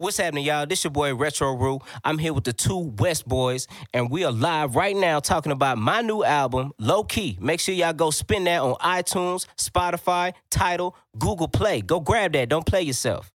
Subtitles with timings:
[0.00, 0.64] What's happening, y'all?
[0.64, 1.80] This your boy Retro Rue.
[2.04, 5.76] I'm here with the two West Boys, and we are live right now talking about
[5.76, 7.36] my new album, Low Key.
[7.40, 11.80] Make sure y'all go spin that on iTunes, Spotify, Tidal, Google Play.
[11.80, 12.48] Go grab that.
[12.48, 13.32] Don't play yourself.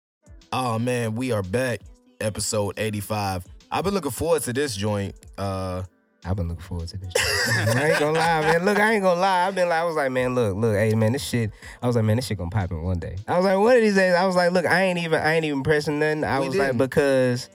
[0.52, 1.78] Oh man, we are back.
[2.20, 3.46] Episode 85.
[3.70, 5.14] I've been looking forward to this joint.
[5.38, 5.84] Uh
[6.24, 7.12] I've been looking forward to this.
[7.16, 8.64] I ain't gonna lie, man.
[8.64, 9.46] Look, I ain't gonna lie.
[9.46, 11.52] I've been like, I was like, man, look, look, hey, man, this shit.
[11.80, 13.16] I was like, man, this shit gonna pop in one day.
[13.28, 14.14] I was like, one of these days.
[14.14, 16.24] I was like, look, I ain't even, I ain't even pressing nothing.
[16.24, 16.78] I We was like, didn't.
[16.78, 17.48] because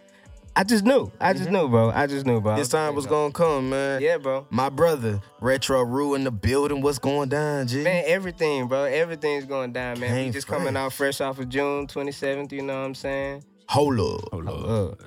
[0.55, 1.55] I just knew, I just mm-hmm.
[1.55, 1.90] knew, bro.
[1.90, 2.55] I just knew, bro.
[2.55, 4.02] This time was gonna come, man.
[4.02, 4.45] Yeah, bro.
[4.49, 6.82] My brother, Retro Rue in the building.
[6.82, 7.84] What's going down, G?
[7.84, 8.84] Man, everything, bro.
[8.84, 10.12] Everything's going down, man.
[10.12, 13.43] We Came just coming out fresh off of June 27th, you know what I'm saying?
[13.70, 14.34] Hold up.
[14.34, 14.38] Uh,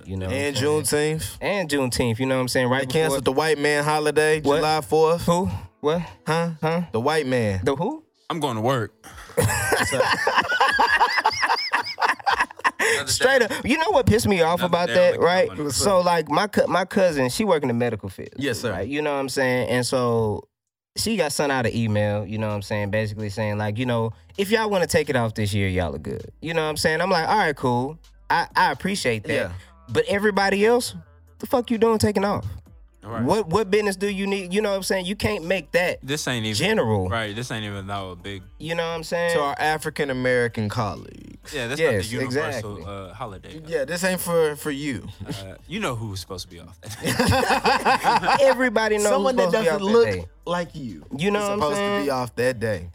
[0.04, 0.26] you know.
[0.26, 1.18] what I'm And saying?
[1.18, 1.38] Juneteenth.
[1.40, 2.68] And Juneteenth, you know what I'm saying?
[2.68, 3.00] Right They before.
[3.02, 4.56] canceled the white man holiday, What?
[4.56, 5.20] July 4th.
[5.22, 5.50] Who?
[5.80, 6.02] What?
[6.26, 6.50] Huh?
[6.60, 6.82] Huh?
[6.92, 7.60] The white man.
[7.64, 8.02] The who?
[8.28, 8.92] I'm going to work.
[13.06, 13.50] Straight up.
[13.64, 15.48] You know what pissed me off Another about that, right?
[15.48, 15.72] making money.
[15.72, 18.30] So like my cou- my cousin, she work in the medical field.
[18.36, 18.72] Yes, sir.
[18.72, 18.88] Right?
[18.88, 19.68] You know what I'm saying?
[19.70, 20.48] And so
[20.96, 23.86] she got sent out an email, you know what I'm saying, basically saying like, you
[23.86, 26.30] know, if y'all want to take it off this year, y'all are good.
[26.40, 27.00] You know what I'm saying?
[27.00, 27.98] I'm like, all right, cool.
[28.30, 29.32] I, I appreciate that.
[29.32, 29.52] Yeah.
[29.88, 30.94] But everybody else,
[31.38, 32.44] the fuck you doing taking off?
[33.04, 33.22] All right.
[33.22, 34.52] What what business do you need?
[34.52, 35.06] You know what I'm saying?
[35.06, 37.08] You can't make that This ain't even general.
[37.08, 37.36] Right.
[37.36, 38.42] This ain't even that a big.
[38.58, 39.34] You know what I'm saying?
[39.36, 41.54] To our African American colleagues.
[41.54, 42.84] Yeah, that's Yes, not the universal exactly.
[43.10, 43.62] uh, holiday.
[43.64, 45.06] Yeah, this ain't for for you.
[45.24, 48.38] Uh, you know who's supposed to be off that.
[48.42, 50.24] Everybody knows Someone who's that supposed to be doesn't off that look day.
[50.44, 51.04] like you.
[51.16, 52.90] You know is what I'm supposed to be off that day.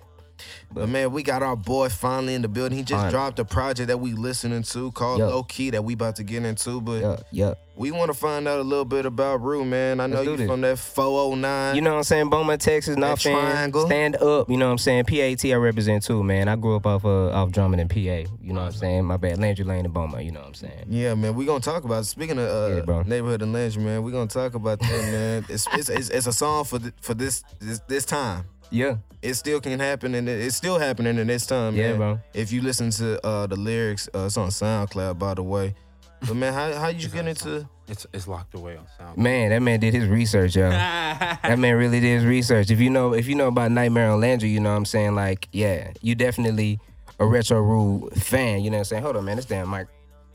[0.74, 2.78] But man, we got our boy finally in the building.
[2.78, 5.20] He just dropped a project that we listening to called.
[5.20, 6.80] Low Key that we about to get into.
[6.80, 7.54] But Yeah, yeah.
[7.76, 10.00] we want to find out a little bit about Rue, man.
[10.00, 11.76] I know Let's you from that 409.
[11.76, 12.30] You know what I'm saying?
[12.30, 13.34] Beaumont, Texas, not fan.
[13.34, 13.86] triangle.
[13.86, 14.50] Stand up.
[14.50, 15.06] You know what I'm saying?
[15.06, 16.48] PAT I represent too, man.
[16.48, 17.98] I grew up off uh, off drumming in PA.
[17.98, 19.06] You know what I'm saying?
[19.06, 19.40] My bad.
[19.40, 20.24] Landry Lane and Beaumont.
[20.24, 20.86] you know what I'm saying?
[20.90, 22.06] Yeah, man, we gonna talk about.
[22.06, 23.02] Speaking of uh, Yeah, bro.
[23.04, 25.46] neighborhood and legend, man, we gonna talk about that, man.
[25.50, 28.46] It's it's, it's it's a song for th- for this this this time.
[28.72, 28.98] Yeah.
[29.22, 31.76] It still can happen, and it's still happening in this time.
[31.76, 31.98] Yeah, man.
[31.98, 32.20] bro.
[32.34, 35.76] If you listen to uh, the lyrics, uh, it's on SoundCloud, by the way.
[36.22, 37.68] But man, how how you get into?
[37.92, 39.18] it's it's locked away on sound.
[39.18, 40.70] Man, that man did his research, yo.
[40.70, 42.72] that man really did his research.
[42.72, 45.14] If you know if you know about Nightmare on Landry, you know what I'm saying?
[45.14, 46.80] Like, yeah, you definitely
[47.20, 49.04] a Retro Rue fan, you know what I'm saying?
[49.04, 49.88] Hold on, man, this damn mic.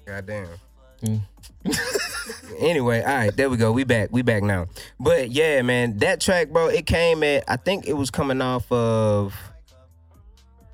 [0.07, 1.23] God Goddamn.
[2.59, 3.73] anyway, all right, there we go.
[3.73, 4.09] We back.
[4.13, 4.67] We back now.
[4.99, 8.71] But yeah, man, that track, bro, it came at I think it was coming off
[8.71, 9.35] of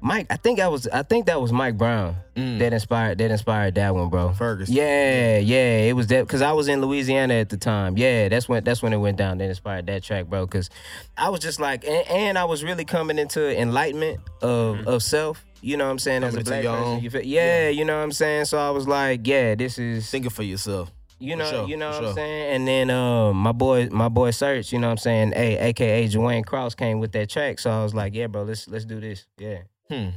[0.03, 0.27] Mike.
[0.31, 2.59] I think that was I think that was Mike Brown mm.
[2.59, 4.33] that inspired that inspired that one, bro.
[4.33, 4.75] Ferguson.
[4.75, 7.97] Yeah, yeah, it was that because I was in Louisiana at the time.
[7.97, 9.39] Yeah, that's when that's when it went down.
[9.39, 10.45] That inspired that track, bro.
[10.45, 10.71] Because
[11.17, 14.87] I was just like, and, and I was really coming into enlightenment of mm.
[14.87, 15.45] of self.
[15.63, 16.25] You know what I'm saying?
[16.25, 18.47] As a black person, you feel, yeah, you know what I'm saying.
[18.47, 20.91] So I was like, yeah, this is Thinking for yourself.
[21.23, 22.57] You know, sure, you know what I'm saying?
[22.57, 25.33] And then um my boy my boy Search, you know what I'm saying?
[25.33, 27.59] Hey, aka Dwayne Cross came with that track.
[27.59, 29.27] So I was like, yeah, bro, let's let's do this.
[29.39, 29.59] Yeah.
[29.89, 30.09] Hmm.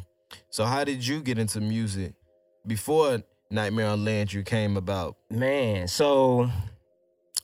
[0.49, 2.13] So how did you get into music
[2.65, 3.21] before
[3.51, 5.15] Nightmare on Landry came about?
[5.29, 6.49] Man, so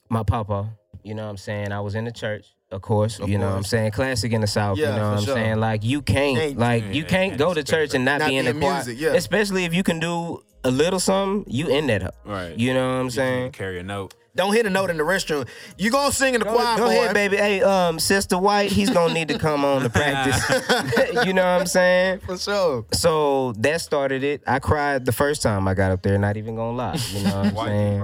[0.08, 0.68] my papa,
[1.02, 1.72] you know what I'm saying?
[1.72, 3.18] I was in the church, of course.
[3.20, 3.92] Of you know what I'm saying?
[3.92, 5.34] Classic in the South, Yeah, you know what I'm sure.
[5.34, 5.56] saying?
[5.60, 8.28] Like you can't Can't- like you yeah, can't can't go to church and not, Not
[8.30, 8.74] be in the choir.
[8.74, 9.10] music, yeah.
[9.14, 12.14] Especially if you can do a little something, you in that.
[12.24, 12.56] Right.
[12.56, 13.52] You know what I'm You saying?
[13.52, 14.14] Carry a note.
[14.34, 15.46] Don't hit a note in the restroom.
[15.76, 16.92] You gonna sing in the Go, choir, go boy.
[16.92, 17.36] ahead, baby.
[17.36, 20.40] Hey, um, Sister White, he's gonna need to come on to practice.
[21.26, 22.20] you know what I'm saying?
[22.20, 22.86] For sure.
[22.92, 24.42] So that started it.
[24.46, 26.98] I cried the first time I got up there, not even gonna lie.
[27.10, 28.00] You know what I'm Why you saying?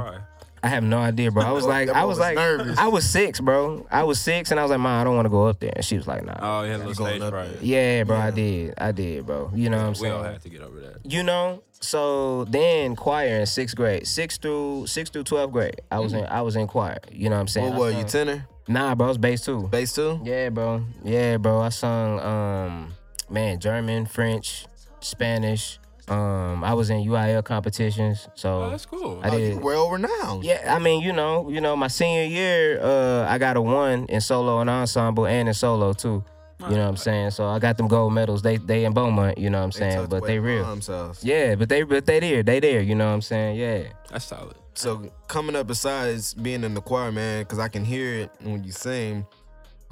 [0.61, 0.69] Cry?
[0.69, 1.43] I have no idea, bro.
[1.45, 2.79] I was like, I was was like, nervous.
[2.79, 3.87] I was six, bro.
[3.91, 5.73] I was six, and I was like, Mom, I don't want to go up there.
[5.75, 6.37] And she was like, Nah.
[6.41, 7.63] Oh, yeah, little going stage up fright.
[7.63, 9.51] yeah, bro, I did, I did, bro.
[9.55, 10.13] You know what I'm saying?
[10.13, 10.33] We all saying?
[10.35, 11.11] had to get over that.
[11.11, 11.63] You know.
[11.81, 16.25] So then choir in sixth grade, sixth through sixth through twelfth grade, I was in
[16.25, 16.99] I was in choir.
[17.13, 17.69] You know what I'm saying?
[17.69, 18.49] What I were you, sung- tenor?
[18.67, 19.69] Nah, bro, I was bass too.
[19.69, 20.21] Bass too?
[20.25, 20.83] Yeah, bro.
[21.05, 21.61] Yeah, bro.
[21.61, 22.95] I sung um
[23.31, 24.67] man, German, French,
[25.01, 25.79] Spanish.
[26.11, 28.29] Um I was in UIL competitions.
[28.35, 29.21] So Oh, that's cool.
[29.23, 30.45] I Oh, did you well renowned.
[30.45, 34.07] yeah, I mean, you know, you know, my senior year, uh, I got a one
[34.09, 36.25] in solo and ensemble and in solo too.
[36.61, 37.31] You know what I'm saying?
[37.31, 38.43] So I got them gold medals.
[38.43, 40.07] They they in Beaumont, you know what I'm saying?
[40.07, 40.65] But they real.
[40.65, 41.23] Mom's house.
[41.23, 42.43] Yeah, but they but they there.
[42.43, 43.57] They there, you know what I'm saying?
[43.59, 43.85] Yeah.
[44.11, 44.57] That's solid.
[44.75, 48.65] So coming up besides being in the choir, man, because I can hear it when
[48.65, 49.25] you sing.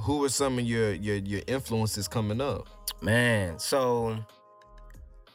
[0.00, 2.66] Who were some of your your your influences coming up?
[3.00, 4.16] Man, so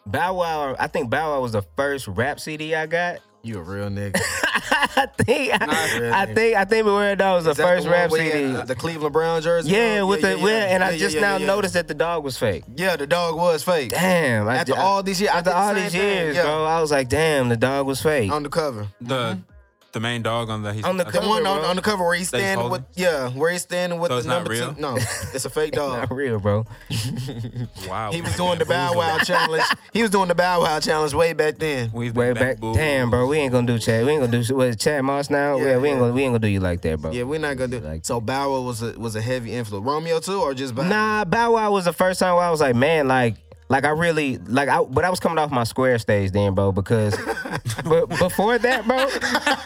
[0.05, 3.19] Bow Wow, I think Bow Wow was the first rap CD I got.
[3.43, 4.19] You a real nigga.
[4.43, 6.11] I think I, really.
[6.11, 8.43] I think I think Beware Dog was the that first the rap where he CD.
[8.51, 9.71] had uh, The Cleveland Brown jersey.
[9.71, 10.09] Yeah, on?
[10.09, 12.37] with the yeah, yeah, and I just yeah, now yeah, noticed that the dog was
[12.37, 12.63] fake.
[12.75, 13.89] Yeah, the dog was fake.
[13.89, 14.47] Damn!
[14.47, 16.43] After ju- all these years, after did the all these thing, years, yeah.
[16.43, 18.31] bro, I was like, damn, the dog was fake.
[18.31, 18.87] On the cover.
[18.99, 19.50] The mm-hmm.
[19.93, 22.15] The main dog on the he's On the The one on, on the cover where
[22.15, 24.51] he's That he's standing with yeah, where he's standing with So the it's not number
[24.51, 24.73] real?
[24.73, 24.81] two.
[24.81, 26.09] No, it's a fake dog.
[26.09, 26.65] Not real, bro.
[27.87, 28.11] wow.
[28.11, 29.63] He was doing the Bow Wow challenge.
[29.93, 31.91] He was doing the Bow Wow challenge way back then.
[31.93, 32.77] We've Way been back, bamboozled.
[32.77, 33.27] damn, bro.
[33.27, 34.05] We ain't gonna do Shad.
[34.05, 35.57] We ain't gonna do what Shad Moss now.
[35.57, 37.11] Yeah, Yeah, we ain't gonna we ain't gonna do you like that, bro.
[37.11, 37.85] Yeah, we're not gonna do.
[37.85, 39.85] Like- so Bow Wow was a was a heavy influence.
[39.85, 40.87] Romeo too, or just Bow?
[40.87, 43.35] Nah, Bow Wow was the first time where I was like, man, like,
[43.71, 46.73] like I really like I, but I was coming off my square stage then, bro,
[46.73, 47.15] because
[47.85, 49.07] but before that, bro,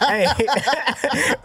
[0.06, 0.26] hey,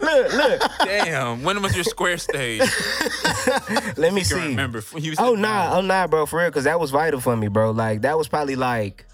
[0.00, 1.42] look, look, Damn.
[1.42, 2.60] When was your square stage?
[3.96, 4.46] let me I see.
[4.46, 4.80] remember.
[4.92, 7.36] When you Oh said nah, oh nah, bro, for real, because that was vital for
[7.36, 7.72] me, bro.
[7.72, 9.06] Like that was probably like,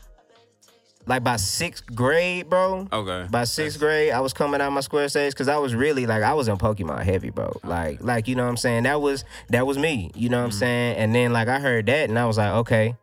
[1.07, 2.87] like by sixth grade, bro.
[2.93, 3.29] Okay.
[3.31, 6.23] By sixth grade, I was coming out my square stage because I was really like
[6.23, 7.59] I was in Pokemon heavy, bro.
[7.65, 8.83] Like, like you know what I'm saying?
[8.83, 10.11] That was that was me.
[10.15, 10.59] You know what I'm mm-hmm.
[10.59, 10.97] saying?
[10.99, 12.95] And then like I heard that and I was like, okay,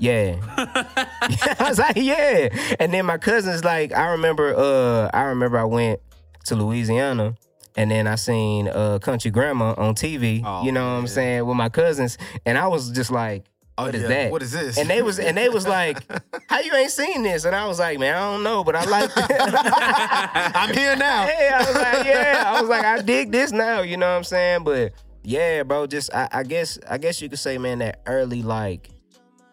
[0.00, 0.36] yeah.
[1.60, 2.48] I was like, yeah.
[2.80, 6.00] And then my cousins, like, I remember, uh, I remember I went
[6.46, 7.34] to Louisiana.
[7.76, 11.46] And then I seen uh, Country Grammar on TV, Oh, you know what I'm saying,
[11.46, 13.44] with my cousins, and I was just like,
[13.76, 14.08] "What is yeah.
[14.08, 14.32] that?
[14.32, 15.98] What is this?" And they was and they was like,
[16.48, 18.84] "How you ain't seen this?" And I was like, "Man, I don't know, but I
[18.86, 21.26] like." I'm here now.
[21.28, 23.82] yeah, I was like, yeah, I was like, I dig this now.
[23.82, 24.64] You know what I'm saying?
[24.64, 24.92] But
[25.22, 28.90] yeah, bro, just I, I guess I guess you could say, man, that early like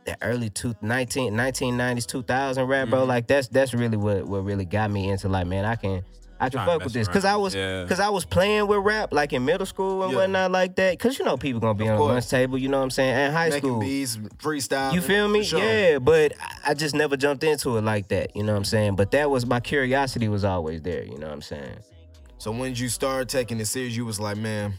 [0.07, 3.03] that early two, 19, 1990s 2000 rap, bro.
[3.03, 3.07] Mhm.
[3.07, 6.03] Like that's that's really what what really got me into like, man, I can.
[6.39, 7.81] I can fuck with this because I was Yeah.
[7.81, 10.19] because I was playing with rap like in middle school and Yeah.
[10.19, 10.91] whatnot like that.
[10.91, 12.09] Because you know people gonna be Of on course.
[12.09, 12.57] the lunch table.
[12.59, 13.09] You know what I'm saying?
[13.15, 14.93] And high Making school, beats, freestyle.
[14.93, 15.41] you feel me?
[15.41, 18.35] Yeah, but I- I just never jumped into it like that.
[18.35, 18.97] You know what I'm saying?
[18.97, 21.03] But that was my curiosity was always there.
[21.03, 21.77] You know what I'm saying?
[22.37, 24.75] So when did you start taking it serious, you was like, man,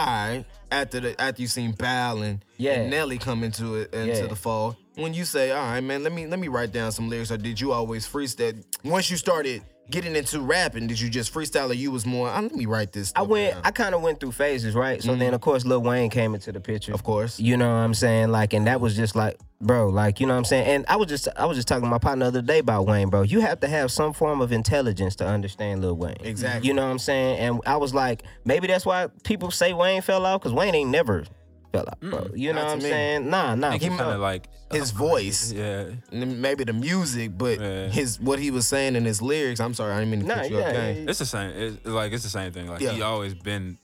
[0.00, 0.06] all
[0.36, 0.44] right.
[0.72, 2.72] After the after you seen Bal and, Yeah.
[2.82, 4.26] and Nelly come into it into Yeah.
[4.26, 7.08] the fall, when you say, all right, man, let me let me write down some
[7.08, 8.62] lyrics, or did you always freestyle?
[8.84, 12.28] Once you started getting into rapping, did you just freestyle, or you was more?
[12.28, 13.12] Ah, let me write this.
[13.16, 13.54] I went.
[13.54, 15.02] down." I kind of went through phases, right?
[15.02, 16.92] So then, of course, Lil Wayne came into the picture.
[16.94, 17.40] of course.
[17.40, 18.28] You know what I'm saying?
[18.30, 20.66] Like, and that was just like, bro, like, you know what I'm saying?
[20.66, 22.86] And I was just, I was just talking to my partner the other day about
[22.86, 23.22] Wayne, bro.
[23.22, 26.16] You have to have some form of intelligence to understand Lil Wayne.
[26.20, 26.68] Exactly.
[26.68, 27.38] You know what I'm saying?
[27.38, 30.90] And I was like, maybe that's why people say Wayne fell off because Wayne ain't
[30.90, 31.24] never
[31.72, 32.18] fell out, bro.
[32.20, 32.84] Mm, you know what I'm me.
[32.84, 33.30] saying?
[33.30, 33.68] Nah, nah.
[33.68, 35.52] I think he for kind of like His voice.
[35.52, 35.90] Yeah.
[36.12, 37.88] Maybe the music, but Yeah.
[37.88, 39.60] his what he was saying in his lyrics.
[39.60, 40.74] I'm sorry, I didn't mean to Nah, cut you yeah, up.
[40.74, 41.10] yeah, yeah.
[41.10, 41.50] It's the same.
[41.50, 42.66] It's like it's the same thing.
[42.68, 43.78] Like he always been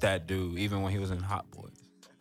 [0.00, 1.70] that dude, even when he was in Hot Boys.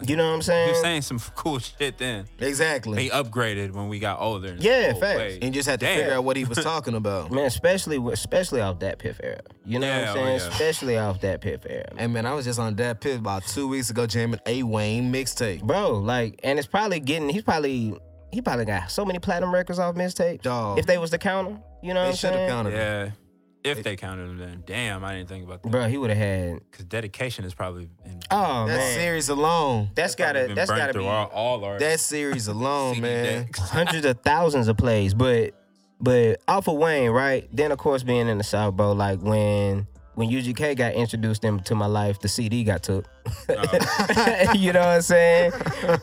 [0.06, 0.70] You know what I'm saying?
[0.70, 1.00] He saying?
[1.00, 2.26] was saying some cool shit then.
[2.40, 3.04] Exactly.
[3.04, 4.56] He upgraded when we got older.
[4.60, 5.18] Yeah, oh, facts.
[5.18, 5.44] wait.
[5.44, 5.98] and just had to Damn.
[5.98, 7.32] figure out what he was talking about.
[7.32, 9.40] Man, especially especially off that Piff era.
[9.66, 10.40] You know Yeah, what oh, I'm saying?
[10.40, 10.48] yeah.
[10.50, 11.90] Especially off that Piff era.
[11.98, 15.12] Hey man, I was just on that pit about two weeks ago jamming a Wayne
[15.12, 15.64] mixtape.
[15.64, 15.94] bro.
[16.00, 17.30] Like, and it's probably getting.
[17.30, 17.96] He's probably
[18.32, 20.42] he probably got so many platinum records off mixtape.
[20.42, 20.80] Dog.
[20.80, 22.50] If they was to count him, you know what They I'm should have saying?
[22.50, 22.74] counted.
[22.74, 23.14] him.
[23.64, 23.72] Yeah.
[23.72, 24.64] If they counted him then.
[24.66, 25.72] Damn, I didn't think about that.
[25.72, 26.60] Bro, he would have had.
[26.70, 29.90] Because dedication is probably in, Oh That man, series alone.
[29.96, 32.96] that's probably gotta been that's burnt gotta through be all, all our That series alone,
[32.96, 33.46] CD man.
[33.46, 33.60] decks.
[33.70, 35.14] hundreds of thousands of plays.
[35.14, 35.54] But
[36.02, 37.48] but off of Wayne, right?
[37.54, 38.92] Then of course being in the South, bro.
[38.92, 43.06] Like when when UGK got introduced into my life, the CD got took.
[43.50, 44.54] Oh.
[44.56, 45.52] you know what I'm saying?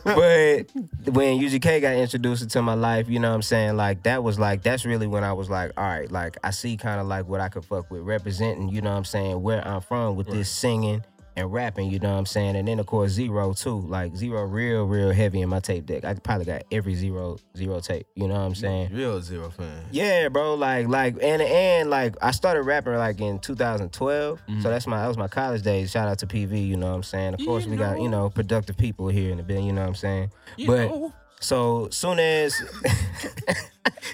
[0.03, 0.71] But
[1.13, 3.77] when UGK got introduced into my life, you know what I'm saying?
[3.77, 6.77] Like that was like that's really when I was like, all right, like I see
[6.77, 9.65] kind of like what I could fuck with representing, you know what I'm saying, where
[9.65, 11.03] I'm from with this singing
[11.35, 12.55] and rapping, you know what I'm saying?
[12.55, 13.81] And then of course Z-Ro too.
[13.81, 16.03] Like Z-Ro real, real heavy in my tape deck.
[16.03, 18.93] I probably got every Z-Ro Z-Ro tape, you know what I'm saying?
[18.93, 19.85] Real Z-Ro fan.
[19.91, 20.55] Yeah, bro.
[20.55, 24.39] Like, like, and and like, I started rapping like in 2012.
[24.39, 24.61] So mm-hmm.
[24.61, 25.91] that's my that was my college days.
[25.91, 26.67] Shout out to PV.
[26.67, 27.33] You know what I'm saying?
[27.35, 29.61] Of course, we got you know productive people here in the bit.
[29.61, 30.31] You know what I'm saying?
[30.65, 30.91] but
[31.39, 32.61] so soon as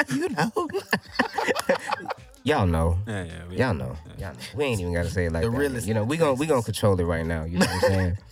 [0.10, 0.52] You know.
[2.48, 2.98] y'all know.
[3.08, 3.48] Yeah, yeah.
[3.50, 3.96] we- Y'all know.
[4.18, 4.40] Y'all know.
[4.56, 5.58] We ain't even gotta say it like The that.
[5.58, 7.44] realest You know, we gonna we gonna control it right now.
[7.44, 8.18] You know what I'm saying?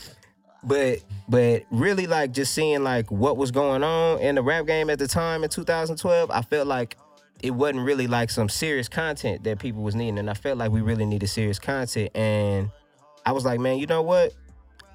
[0.67, 4.89] But but really like just seeing like what was going on in the rap game
[4.89, 6.97] at the time in 2012, I felt like
[7.43, 10.17] it wasn't really like some serious content that people was needing.
[10.17, 12.09] And I felt like we really needed serious content.
[12.15, 12.71] And
[13.27, 14.33] I was like, man, you know what?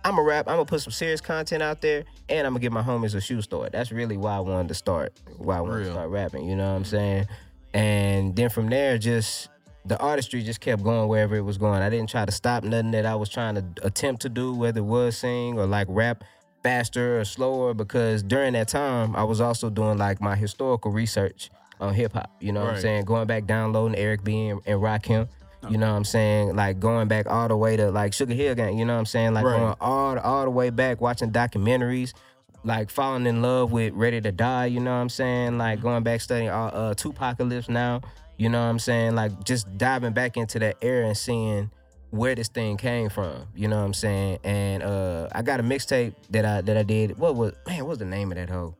[0.05, 0.49] I'm a rap.
[0.49, 3.21] I'm gonna put some serious content out there, and I'm gonna get my homies a
[3.21, 3.69] shoe store.
[3.71, 5.13] That's really why I wanted to start.
[5.37, 6.49] Why I wanted to start rapping.
[6.49, 6.91] You know what I'm mm-hmm.
[6.91, 7.27] saying?
[7.75, 9.49] And then from there, just
[9.85, 11.83] the artistry just kept going wherever it was going.
[11.83, 14.81] I didn't try to stop nothing that I was trying to attempt to do, whether
[14.81, 16.25] it was sing or like rap
[16.63, 17.73] faster or slower.
[17.75, 21.51] Because during that time, I was also doing like my historical research
[21.81, 22.31] on hip hop.
[22.41, 23.05] You know what I'm saying?
[23.05, 25.29] Going back downloading Eric B and, and Rakim.
[25.69, 26.57] You know what I'm saying?
[26.57, 28.79] Like going back all the way to like Sugar Hill Gang.
[28.79, 29.35] You know what I'm saying?
[29.35, 29.59] Like Right.
[29.59, 32.15] going all all the way back, watching documentaries,
[32.65, 34.67] like falling in love with Ready to Die.
[34.67, 35.59] You know what I'm saying?
[35.59, 38.01] Like going back studying uh, uh 2Pacalypse now.
[38.37, 39.15] You know what I'm saying?
[39.15, 41.71] Like just diving back into that era and seeing
[42.11, 43.47] where this thing came from.
[43.55, 44.39] You know what I'm saying?
[44.45, 47.19] And uh I got a mixtape that I that I did.
[47.19, 47.81] What was man?
[47.81, 48.75] What was the name of that hoe?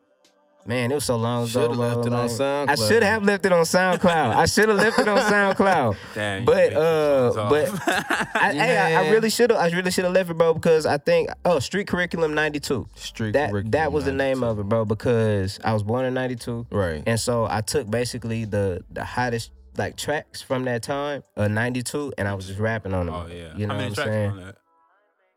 [0.67, 1.49] Man, it was so long ago.
[1.49, 4.35] Shoulda left bro, it on like- I should have left it on SoundCloud.
[4.37, 5.97] I should have left it on SoundCloud.
[6.15, 7.89] Damn, but uh, but off.
[7.89, 9.59] I, hey, I, I really should have.
[9.59, 12.87] I really should have left it, bro, because I think oh, Street Curriculum '92.
[12.95, 16.15] Street That Curriculum that was the name of it, bro, because I was born in
[16.15, 17.03] '92, Right.
[17.07, 22.13] and so I took basically the the hottest like tracks from that time, uh, '92,
[22.19, 23.15] and I was just rapping on them.
[23.15, 23.57] Oh yeah.
[23.57, 24.31] you know How many what I'm saying?
[24.31, 24.57] on that?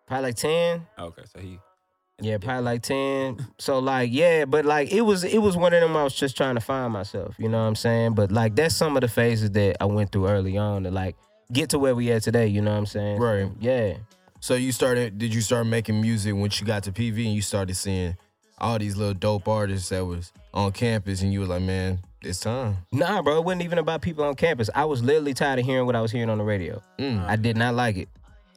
[0.06, 0.86] Probably like ten.
[1.00, 1.60] Okay, so he.
[2.22, 3.46] Yeah, probably like ten.
[3.58, 6.38] So like, yeah, but like it was it was one of them I was just
[6.38, 7.36] trying to find myself.
[7.38, 8.14] You know what I'm saying?
[8.14, 11.16] But like that's some of the phases that I went through early on to like
[11.52, 12.48] get to where we at today.
[12.48, 13.20] You know what I'm saying?
[13.20, 13.50] Right.
[13.60, 13.96] Yeah.
[14.40, 15.18] So you started?
[15.18, 18.16] Did you start making music once you got to PV and you started seeing
[18.60, 22.40] all these little dope artists that was on campus, and you were like, man, it's
[22.40, 22.78] time.
[22.92, 24.70] Nah, bro, it wasn't even about people on campus.
[24.74, 26.82] I was literally tired of hearing what I was hearing on the radio.
[27.00, 27.26] Mm.
[27.26, 28.10] I did not like it.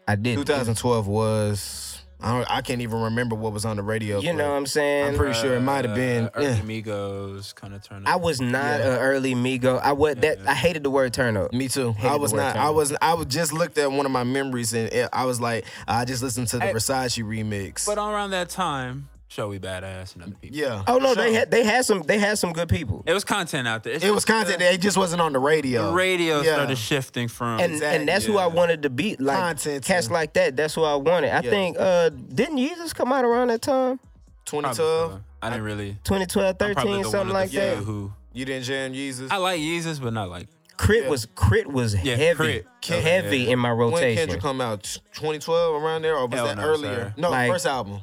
[0.06, 0.36] I did.
[0.36, 1.95] 2012 was.
[2.20, 4.20] I, don't, I can't even remember what was on the radio.
[4.20, 5.08] You know what I'm saying?
[5.08, 6.24] I'm pretty sure it might have been.
[6.26, 6.82] Uh, early yeah.
[6.82, 8.08] Migos kind of turned.
[8.08, 8.94] I was not Yeah.
[8.94, 9.78] an early Migo.
[9.80, 10.38] I was that.
[10.46, 11.52] I hated the word turn up.
[11.52, 11.92] Me too.
[11.92, 12.56] Hated I was not.
[12.56, 12.94] I was.
[13.02, 16.22] I was just looked at one of my memories and I was like, I just
[16.22, 16.72] listened to the Hey.
[16.72, 17.84] Versace remix.
[17.86, 20.56] But around that time, Joey Badass and other people.
[20.56, 20.84] yeah.
[20.86, 21.16] Oh no, Sure.
[21.24, 23.02] they had they had some they had some good people.
[23.06, 23.94] It was content out there.
[23.94, 24.62] It's It was just, uh, content.
[24.74, 25.88] It just wasn't on the radio.
[25.90, 26.54] The radio Yeah.
[26.54, 27.58] started shifting from.
[27.60, 30.56] and Exactly, and that's who I wanted to be like Content cats and- like that.
[30.56, 31.30] That's who I wanted.
[31.34, 31.50] I Yeah.
[31.50, 33.98] think uh didn't Yeezus come out around that time?
[34.44, 35.08] 2012.
[35.10, 35.24] Probably.
[35.42, 35.98] I didn't really.
[36.04, 37.76] 2012, 13, the one something of like the that.
[37.78, 39.28] few Who You didn't jam Yeezus.
[39.30, 40.46] I like Yeezus, but not like.
[40.78, 41.04] K.R.I.T.
[41.04, 41.10] Yeah.
[41.10, 41.68] was K.R.I.T.
[41.70, 42.66] was Yeah, heavy, Crit.
[43.02, 43.52] heavy Yeah.
[43.52, 43.92] in my rotation.
[43.92, 44.16] when rotation.
[44.28, 44.82] Kendrick come out?
[45.14, 46.94] 2012 around there, or was Hell that no, earlier?
[46.94, 47.14] sir.
[47.16, 48.02] No, Like- first album.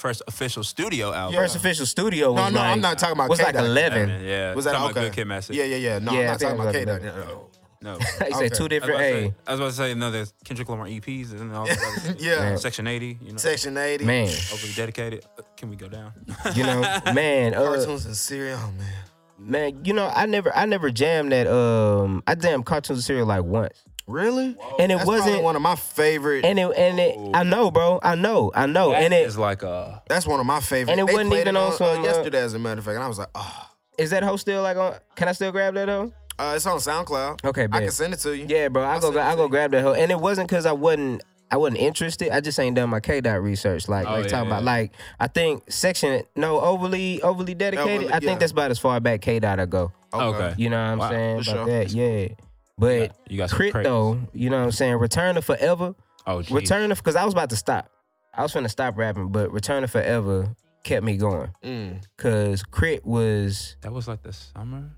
[0.00, 1.36] First official studio album.
[1.36, 3.28] First official studio No, was no, like, I'm not talking about.
[3.28, 3.66] was like K-Dot.
[3.66, 4.24] 11.
[4.24, 4.54] Yeah.
[4.54, 4.90] Was that talking okay?
[4.92, 5.58] About Good Kid, Mad City.
[5.58, 5.98] Yeah, yeah, yeah.
[5.98, 6.84] No, Yeah, I I'm not think talking it about was K.
[6.84, 7.00] Dot.
[7.02, 7.28] 11.
[7.28, 7.46] No.
[7.82, 7.98] No.
[7.98, 8.34] He said Okay.
[8.34, 8.94] two I was, different.
[8.94, 11.54] about to A say, I was about to say, no, there's Kendrick Lamar EPs and
[11.54, 11.66] all.
[11.66, 12.16] that.
[12.18, 12.56] Yeah.
[12.56, 13.38] Section 80, you know.
[13.38, 14.04] Section 80.
[14.06, 15.24] man, Overly dedicated.
[15.38, 16.12] Uh, Can we go down?
[16.54, 16.80] you know,
[17.14, 18.58] man, uh, Cartoons and cereal.
[18.62, 18.92] Oh man.
[19.38, 21.46] man, you know, I never, I never jammed that.
[21.46, 24.56] Um, I jammed cartoons and cereal like once, Really?
[24.78, 25.42] and it That's probably wasn't.
[25.42, 26.44] one of my favorite.
[26.44, 29.62] And it, and it, I know, bro, I know, I know, and it is like
[29.62, 30.02] a.
[30.08, 30.92] that's one of my favorite.
[30.92, 32.84] And it They wasn't played even it on some, uh, yesterday, as a matter of
[32.84, 33.66] fact, and I was like, oh,
[33.98, 34.94] is that hoe still like on?
[35.16, 36.12] Can I still grab that hoe?
[36.38, 37.44] uh, it's on SoundCloud.
[37.44, 37.82] Okay, I bet.
[37.82, 38.46] can send it to you.
[38.48, 39.48] Yeah, bro, I I'll go, send it I to go you.
[39.50, 42.30] grab that hoe, and it wasn't because I wasn't, I wasn't interested.
[42.34, 43.88] I just ain't done my K dot research.
[43.88, 47.92] Like, Oh, like yeah, talking about, like I think section no overly, overly dedicated.
[48.04, 48.38] Overly- I think yeah.
[48.38, 49.92] that's about as far back K dot I go.
[50.14, 50.54] Okay.
[50.56, 51.78] You know what I'm Wow, saying for about sure.
[51.78, 51.90] that?
[51.92, 52.28] Yeah,
[52.80, 53.84] but You got K.R.I.T.
[53.84, 54.96] though, you know what I'm saying?
[54.96, 55.94] Return to Forever.
[56.26, 56.50] Oh, geez.
[56.50, 57.90] Return to because I was about to stop.
[58.34, 61.50] I was finna stop rapping, but Return to Forever kept me going.
[61.62, 62.02] Mm.
[62.16, 63.00] Cause K.R.I.T.
[63.04, 64.90] was That was like the summer.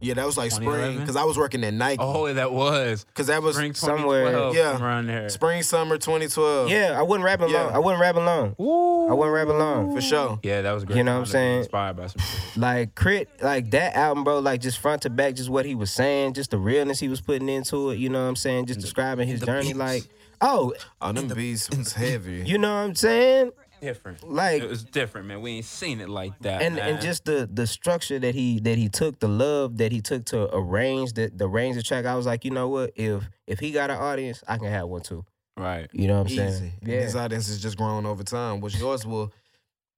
[0.00, 1.00] Yeah, that was like spring 2011?
[1.00, 1.98] because I was working at Nike.
[2.00, 4.84] Oh, that was Because that was spring spring, somewhere- 2012, Yeah.
[4.84, 5.28] around there.
[5.28, 6.68] Spring summer 2012.
[6.70, 6.94] yeah.
[6.96, 7.66] I wouldn't rapping Yeah.
[7.72, 8.54] I wouldn't rapping long.
[8.58, 9.94] I wasn't rapping long.
[9.94, 10.38] for sure.
[10.42, 10.98] Yeah, that was great.
[10.98, 11.58] You know what I'm Kinda saying?
[11.58, 12.56] Inspired by some shit.
[12.56, 14.38] Like K.R.I.T., like that album, bro.
[14.38, 17.20] Like just front to back, just what he was saying, just the realness he was
[17.20, 17.98] putting into it.
[17.98, 18.66] You know what I'm saying?
[18.66, 19.68] Just describing his the journey.
[19.68, 19.78] beats.
[19.78, 20.04] Like,
[20.40, 22.44] oh, Oh, them beats was heavy.
[22.46, 23.50] you know what I'm saying?
[23.80, 24.28] Different.
[24.28, 25.40] Like- it was different, man.
[25.40, 26.62] We ain't seen it like that.
[26.62, 26.88] and man.
[26.94, 30.24] and just the the structure that he that he took, the love that he took
[30.26, 32.04] to arrange the the range of track.
[32.06, 32.92] I was like, you know what?
[32.96, 35.24] If if he got an audience, I can have one too.
[35.56, 35.88] right.
[35.92, 36.36] You know what I'm Easy.
[36.58, 36.72] saying?
[36.82, 39.32] And His audience is just growing over time, which yours will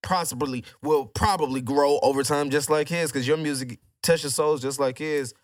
[0.02, 4.80] possibly will probably grow over time just like his, because your music touches souls just
[4.80, 5.34] like his.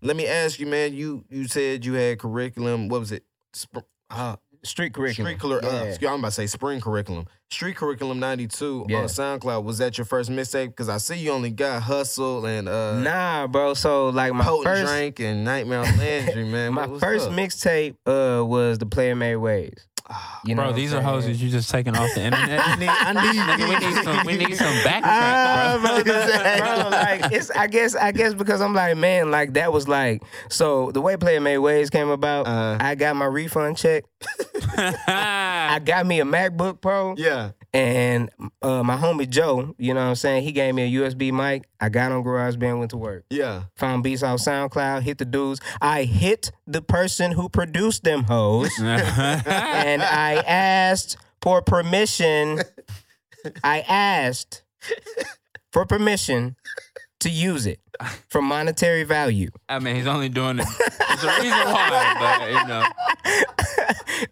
[0.00, 0.94] Let me ask you, man.
[0.94, 2.88] You you said you had curriculum.
[2.88, 3.24] What was it?
[3.54, 5.26] Sp- uh, Street curriculum.
[5.32, 5.64] Street curriculum.
[5.74, 5.88] Uh, Yeah.
[5.88, 7.26] excuse- I'm about to say spring curriculum.
[7.50, 8.98] Street curriculum '92 Yeah.
[8.98, 9.64] on SoundCloud.
[9.64, 10.68] Was that your first mixtape?
[10.68, 13.74] Because I see you only got Hustle and uh, Nah, bro.
[13.74, 16.72] So like my Potent first Drink and Nightmare on Landry, man.
[16.74, 17.32] my What- first up?
[17.32, 19.74] mixtape uh was the Player Made Ways.
[20.44, 21.04] You know Bro, these are saying?
[21.04, 22.60] hoses you just taking off the internet.
[22.60, 24.26] I need, I need, Nigga, we need some.
[24.26, 26.02] We need some backtrack, Ah, bro.
[26.04, 27.50] bro, bro, like it's.
[27.50, 27.94] I guess.
[27.94, 30.22] I guess because I'm like, man, like that was like.
[30.48, 32.76] So the way Player Made Ways came about, Uh.
[32.80, 34.04] I got my refund check.
[34.76, 37.52] I got me a MacBook Pro, Yeah.
[37.74, 41.32] And uh, my homie Joe, you know what I'm saying, he gave me a USB
[41.32, 41.64] mic.
[41.80, 43.24] I got on GarageBand, went to work.
[43.30, 43.64] Yeah.
[43.76, 45.60] Found beats off SoundCloud, hit the dudes.
[45.80, 52.60] I hit the person who produced them hoes, and I asked for permission.
[53.64, 54.62] I asked
[55.72, 56.56] for permission
[57.22, 57.80] to use it
[58.28, 59.50] for monetary value.
[59.68, 60.66] I mean, he's only doing it.
[61.08, 62.84] There's a reason why, but you know,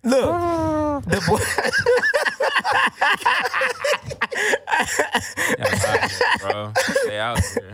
[0.04, 1.40] Look, the boy,
[5.59, 6.73] yeah, bro.
[6.76, 7.73] Stay out here.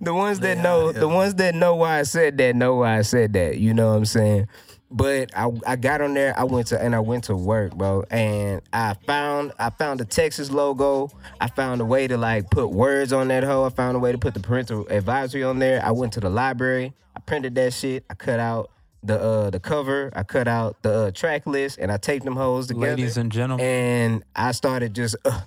[0.00, 3.02] the ones that know, the ones that know why I said that know why I
[3.02, 3.58] said that.
[3.58, 4.48] You know what I'm saying?
[4.90, 6.38] But I, I got on there.
[6.38, 8.04] I went to and I went to work, bro.
[8.10, 11.10] And I found I found the Texas logo.
[11.40, 13.64] I found a way to like put words on that hoe.
[13.64, 15.84] I found a way to put the parental advisory on there.
[15.84, 16.94] I went to the library.
[17.16, 18.04] I printed that shit.
[18.08, 18.70] I cut out
[19.02, 20.12] the uh the cover.
[20.14, 22.88] I cut out the uh, track list, and I taped them hoes together.
[22.90, 25.40] Ladies and gentlemen, and I started just uh,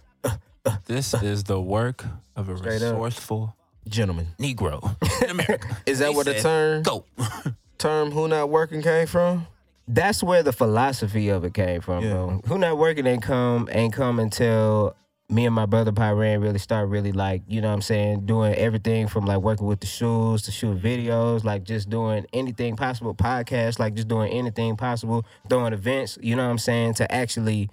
[0.86, 2.06] this is the work
[2.36, 2.94] of a Straight up.
[2.94, 3.56] resourceful
[3.88, 5.78] Gentlemen, Negro in America.
[5.86, 7.06] is that They where the term Go.
[7.80, 9.48] term "who not working" came from?
[9.92, 12.12] that's where the philosophy of it came from, Yeah.
[12.14, 12.42] bro.
[12.46, 14.96] Who not working ain't come ain't come until
[15.32, 18.54] me and my brother Pyran really start really like, you know what I'm saying, doing
[18.56, 23.14] everything from like working with the shoes to shoot videos, like just doing anything possible,
[23.16, 27.70] podcasts, like just doing anything possible, throwing events, you know what I'm saying, to actually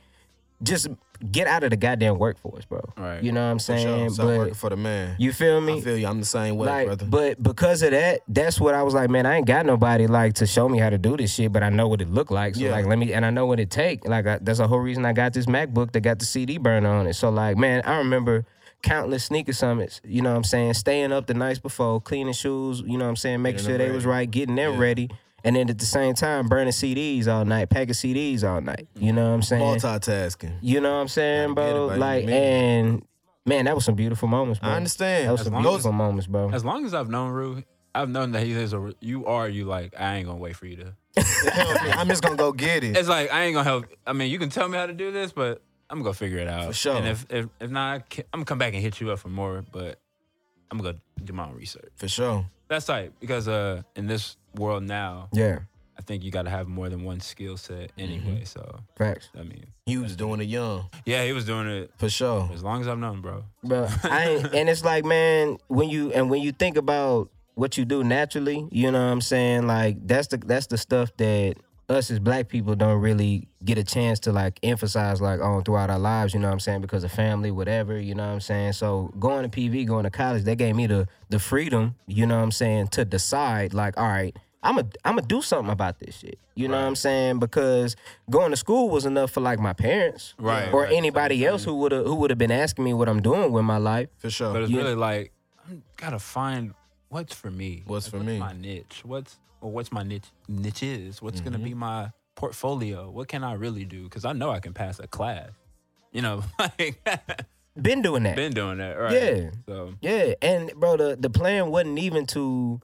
[0.63, 0.89] just
[1.31, 2.81] get out of the goddamn workforce, bro.
[2.97, 3.23] Right.
[3.23, 3.77] You know what I'm For sure.
[3.79, 4.11] saying?
[4.17, 5.17] But working for the man.
[5.19, 5.79] you feel me?
[5.79, 6.07] I feel you.
[6.07, 7.07] I'm the same way, like, brother.
[7.07, 9.27] but because of that, that's what I was like, man.
[9.27, 11.69] I ain't got nobody like to show me how to do this shit, but I
[11.71, 12.55] know what it look like.
[12.55, 12.71] So Yeah.
[12.73, 14.07] like, let me, and I know what it take.
[14.07, 16.89] Like, I, that's the whole reason I got this MacBook that got the CD burner
[16.91, 17.15] on it.
[17.15, 18.45] So like, man, I remember
[18.83, 20.01] countless sneaker summits.
[20.05, 20.75] You know what I'm saying?
[20.75, 22.83] Staying up the nights before, cleaning shoes.
[22.87, 23.43] You know what I'm saying?
[23.43, 24.79] Making Getting sure them they was right, getting them Yeah.
[24.81, 25.11] ready.
[25.47, 28.89] And then at the same time, burning CDs all night, packing CDs all night.
[28.99, 29.63] You know what I'm saying?
[29.63, 30.59] Multitasking.
[30.61, 31.97] You know what I'm saying, Gotta it, bro?
[31.97, 33.07] like, and
[33.45, 34.71] man, that was some beautiful moments, bro.
[34.71, 35.27] I understand.
[35.27, 35.33] That understand.
[35.33, 36.51] was some long beautiful moments, bro.
[36.51, 37.63] As long as I've known Rue,
[37.95, 38.93] I've known that he is a.
[39.01, 40.95] You are you like I ain't gonna wait for you to.
[41.97, 42.97] I'm just gonna go get it.
[42.97, 43.87] It's like I ain't gonna help.
[44.05, 46.49] I mean, you can tell me how to do this, but I'm gonna figure it
[46.49, 46.97] out For sure.
[46.97, 49.65] And if if if not, I'm gonna come back and hit you up for more.
[49.71, 50.01] But
[50.73, 51.93] I'm gonna do my own research.
[51.95, 52.47] For sure.
[52.69, 55.61] That's tight because uh in this world now, Yeah,
[55.99, 58.43] I think you got to have more than one skill set anyway.
[58.45, 59.29] So facts.
[59.39, 60.89] I mean, He was doing it young.
[61.05, 62.51] yeah, he was doing it For sure.
[62.53, 63.45] as long as I've known, bro.
[63.63, 67.79] Bro, I ain't, and it's like, man, when you and when you think about what
[67.79, 69.67] you do naturally, you know what I'm saying?
[69.67, 71.55] Like that's the that's the stuff that
[71.89, 75.89] us as black people don't really get a chance to like emphasize like on throughout
[75.91, 76.81] our lives, you know what I'm saying?
[76.81, 78.73] Because of family, whatever, you know what I'm saying?
[78.73, 82.37] So going to PV, going to college, they gave me the the freedom, you know
[82.37, 86.01] what I'm saying, to decide like, all right, I'm a I'm gonna do something about
[86.01, 86.39] this shit.
[86.57, 87.39] You know what I'm saying?
[87.39, 87.95] Because
[88.31, 90.93] going to school was enough for like my parents, Right, or right.
[90.93, 93.65] anybody else who would have who would have been asking me what I'm doing with
[93.65, 94.09] my life.
[94.19, 94.53] For sure.
[94.53, 94.79] But it's Yeah.
[94.83, 95.33] really like
[95.69, 96.75] I gotta find
[97.09, 97.83] what's for me.
[97.87, 98.39] What's Like, for me?
[98.39, 99.03] My niche.
[99.05, 100.31] What's or what's my niche?
[100.49, 101.65] Niche is what's gonna Mm-hmm.
[101.65, 103.11] be my portfolio.
[103.11, 104.05] What can I really do?
[104.05, 105.51] Because I know I can pass a class.
[106.13, 107.03] You know, like
[107.81, 108.37] Been doing that.
[108.37, 109.13] been doing that, right?
[109.13, 109.51] Yeah.
[109.67, 112.81] So Yeah, and bro, the the plan wasn't even to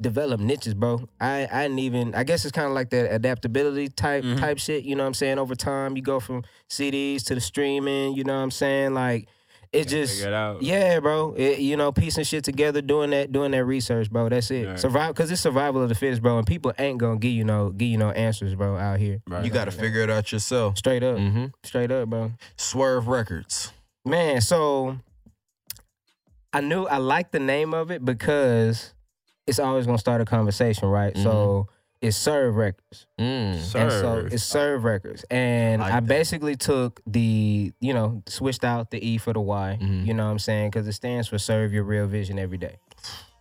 [0.00, 1.08] develop niches, bro.
[1.20, 2.14] I I didn't even.
[2.14, 4.38] I guess it's kind of like that adaptability type Mhm.
[4.38, 4.84] type shit.
[4.84, 5.38] You know what I'm saying?
[5.38, 8.14] Over time, you go from CDs to the streaming.
[8.14, 8.92] You know what I'm saying?
[8.92, 9.26] Like
[9.72, 10.22] it gotta just.
[10.24, 10.62] it out.
[10.62, 11.34] Yeah, bro.
[11.36, 14.28] It, you know, piecing shit together, doing that, doing that research, bro.
[14.28, 14.66] That's it.
[14.66, 14.78] Right.
[14.78, 16.38] Survive, cause it's survival of the fittest, bro.
[16.38, 19.20] And people ain't gonna give you no, give you no answers, bro, out here.
[19.28, 19.44] Right.
[19.44, 20.78] You got to figure it out yourself.
[20.78, 21.46] Straight up, Mm-hmm.
[21.64, 22.32] straight up, bro.
[22.56, 23.72] Swerve Records.
[24.04, 24.98] Man, so
[26.52, 28.94] I knew I liked the name of it because
[29.46, 31.16] it's always gonna start a conversation, right?
[31.16, 31.68] So
[32.00, 33.06] it's Serve Records.
[33.18, 33.24] Mm.
[33.54, 34.32] And so Serve.
[34.32, 35.24] it's Serve Records.
[35.30, 39.78] And Like I basically took the, you know, switched out the E for the Y.
[39.80, 40.06] Mhm.
[40.06, 40.70] You know what I'm saying?
[40.70, 42.76] Because it stands for serve your real vision every day.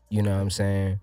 [0.10, 1.00] You know what I'm saying?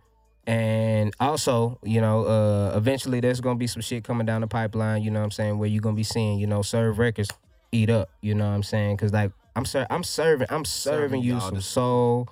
[0.46, 5.02] And also, you know, uh, eventually there's gonna be some shit coming down the pipeline,
[5.02, 7.30] you know what I'm saying, where you're gonna be seeing, you know, serve records
[7.70, 8.96] eat up, you know what I'm saying?
[8.96, 12.28] Cause like I'm ser- I'm serving, I'm serving, Serving you some soul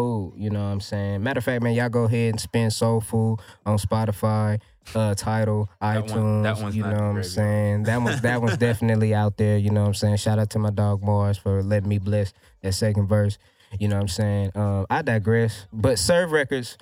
[0.00, 1.22] food, you know what I'm saying?
[1.22, 4.60] Matter of fact, man, y'all go ahead and spend soul food on Spotify,
[4.94, 7.82] uh Tidal, That iTunes, one- that one's you know what I'm saying?
[7.84, 10.16] That one's that one's definitely out there, you know what I'm saying?
[10.16, 12.32] Shout out to my dog Mars for letting me bless
[12.62, 13.38] that second verse.
[13.78, 14.50] You know what I'm saying?
[14.54, 15.66] Um, I digress.
[15.72, 16.76] But Serve Records,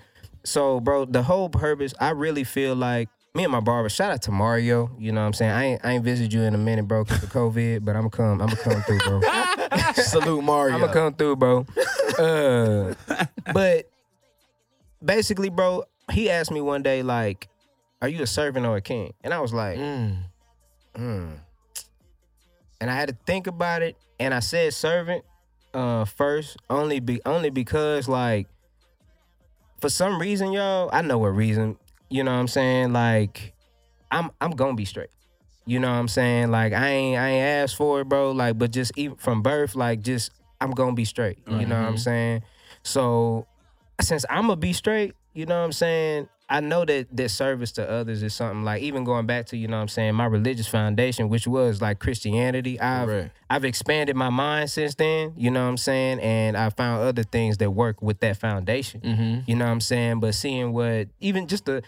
[0.45, 4.23] so bro, the whole purpose, I really feel like me and my barber, shout out
[4.23, 4.91] to Mario.
[4.99, 5.53] You know what I'm saying?
[5.53, 8.09] I ain't I ain't visit you in a minute, bro, because of COVID, but I'ma
[8.09, 9.21] come, I'ma come through, bro.
[9.95, 10.77] Salute Mario.
[10.77, 11.67] I'ma come through, bro.
[12.19, 12.95] Uh,
[13.53, 13.91] but
[15.05, 17.49] basically, bro, he asked me one day, like,
[18.01, 19.13] are you a servant or a king?
[19.23, 20.17] And I was like, Mm.
[20.97, 21.29] Hmm.
[22.81, 25.25] And I had to think about it, and I said servant
[25.75, 28.47] uh, first, only be only because like
[29.81, 31.77] for some reason, y'all, I know what reason.
[32.11, 32.93] You know what I'm saying?
[32.93, 33.55] Like
[34.11, 35.11] I'm I'm gonna be straight.
[35.67, 36.51] You know what I'm saying?
[36.51, 38.33] Like I ain't I ain't asked for it, bro.
[38.33, 41.39] Like, but just even from birth, like just I'm gonna be straight.
[41.47, 41.97] You know what I'm mm-hmm.
[41.97, 42.43] saying?
[42.83, 43.47] So
[44.01, 46.29] since I'm gonna be straight, you know what I'm saying?
[46.51, 49.69] I know that that service to others is something like even going back to, you
[49.69, 52.81] know what I'm saying, my religious foundation, which was like Christianity.
[52.81, 53.31] I've Right.
[53.51, 56.21] I've expanded my mind since then, you know what I'm saying?
[56.21, 59.01] And I found other things that work with that foundation.
[59.01, 59.51] Mm-hmm.
[59.51, 60.21] You know what I'm saying?
[60.21, 61.83] But seeing what even just the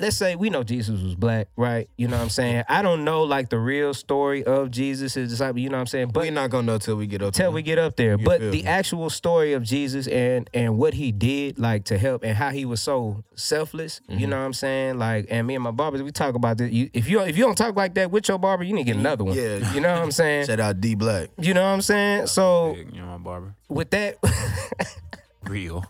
[0.00, 1.88] let's say we know Jesus was black, right?
[1.96, 2.64] You know what I'm saying?
[2.68, 5.86] I don't know like the real story of Jesus, his disciple, you know what I'm
[5.86, 6.08] saying?
[6.08, 7.34] But We're not gonna know till we get up.
[7.34, 7.50] till there.
[7.52, 8.18] we get up there.
[8.18, 8.64] You But the me?
[8.64, 12.64] actual story of Jesus and and what he did like to help and how he
[12.64, 14.30] was so selfless, you Mm-hmm.
[14.30, 14.98] know what I'm saying?
[14.98, 16.72] Like and me and my barbers, we talk about this.
[16.72, 18.92] You, if you if you don't talk like that with your barber, you need to
[18.92, 19.34] get another one.
[19.36, 19.72] Yeah.
[19.74, 20.46] You know what I'm saying?
[20.46, 21.28] Shout out D Black.
[21.38, 22.26] You know what I'm saying?
[22.28, 23.54] So you know, my barber.
[23.68, 24.16] with that
[25.44, 25.84] Real.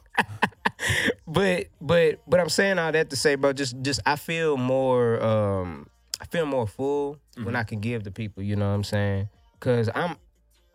[1.27, 5.23] but but but I'm saying all that to say, bro, just just I feel more
[5.23, 5.89] um
[6.21, 9.29] I feel more full when I can give to people, you know what I'm saying?
[9.61, 10.17] Cause I'm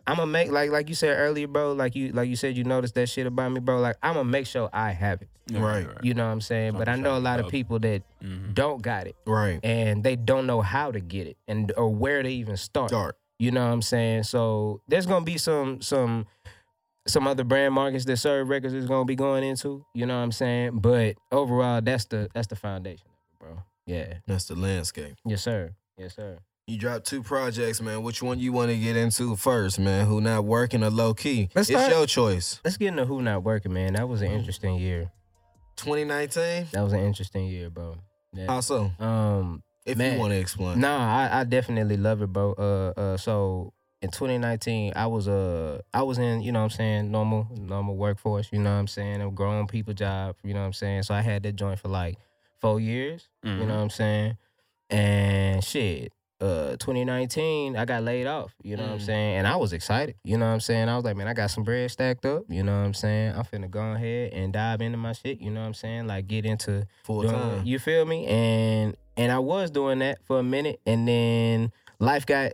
[0.06, 2.64] I'm gonna make like like you said earlier, bro, like you like you said you
[2.64, 3.78] noticed that shit about me, bro.
[3.80, 5.28] Like I'm gonna make sure I have it.
[5.48, 5.88] Yeah, Right.
[6.02, 6.72] You know what I'm saying?
[6.72, 8.54] But I Something know a lot of people that Mhm.
[8.54, 9.60] don't got it Right.
[9.64, 12.90] and they don't know how to get it and or where to even start.
[12.90, 13.16] Dark.
[13.38, 14.24] You know what I'm saying?
[14.24, 16.26] So there's gonna be some some
[17.06, 19.84] some other brand markets that serve records is gonna be going into.
[19.94, 20.78] You know what I'm saying?
[20.80, 23.62] But overall, that's the that's the foundation, bro.
[23.86, 24.14] Yeah.
[24.26, 25.14] That's the landscape.
[25.24, 25.74] Yes, sir.
[25.96, 26.38] Yes, sir.
[26.66, 28.02] You dropped two projects, man.
[28.02, 30.06] Which one you want to get into first, man?
[30.06, 31.48] Who not working or low key?
[31.54, 32.60] Let's it's start- your choice.
[32.64, 33.92] Let's get into who not working, man.
[33.92, 35.12] That was an interesting year.
[35.76, 36.68] 2019.
[36.72, 37.96] That was an interesting year, bro.
[38.32, 38.46] Yeah.
[38.46, 38.90] How so?
[38.98, 39.62] Um.
[39.84, 40.14] If Man.
[40.14, 40.80] you want to explain.
[40.80, 42.54] Nah, I, I definitely love it, bro.
[42.54, 46.70] Uh, uh, so in 2019, I was uh, I was in, you know, what I'm
[46.70, 48.48] saying, normal, normal workforce.
[48.52, 50.36] You know, what I'm saying, a grown people job.
[50.44, 51.04] You know, what I'm saying.
[51.04, 52.16] So I had that joint for like
[52.60, 53.28] four years.
[53.42, 53.58] You Mhm.
[53.68, 54.36] know what I'm saying?
[54.90, 59.06] And shit, uh 2019, I got laid off, you know what I'm Mm.
[59.06, 59.36] saying?
[59.38, 60.88] And I was excited, you know what I'm saying?
[60.88, 63.34] I was like, man, I got some bread stacked up, you know what I'm saying?
[63.34, 66.06] I'm finna go ahead and dive into my shit, you know what I'm saying?
[66.06, 67.62] Like get into Full doing- time.
[67.66, 68.26] You feel me?
[68.26, 72.52] And and I was doing that for a minute and then life got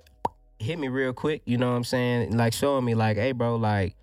[0.63, 2.37] hit me real quick, you know what I'm saying?
[2.37, 3.97] Like showing me like, hey bro, like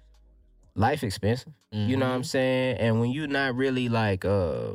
[0.75, 1.53] life expensive.
[1.71, 2.15] You know what Mm-hmm.
[2.15, 2.77] I'm saying?
[2.77, 4.71] And when you're not really like uh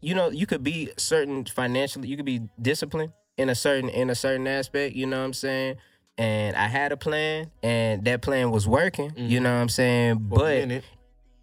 [0.00, 4.10] you know, you could be certain financially, you could be disciplined in a certain in
[4.10, 5.76] a certain aspect, you know what I'm saying?
[6.18, 10.12] And I had a plan and that plan was working, you know what I'm saying?
[10.12, 10.82] A But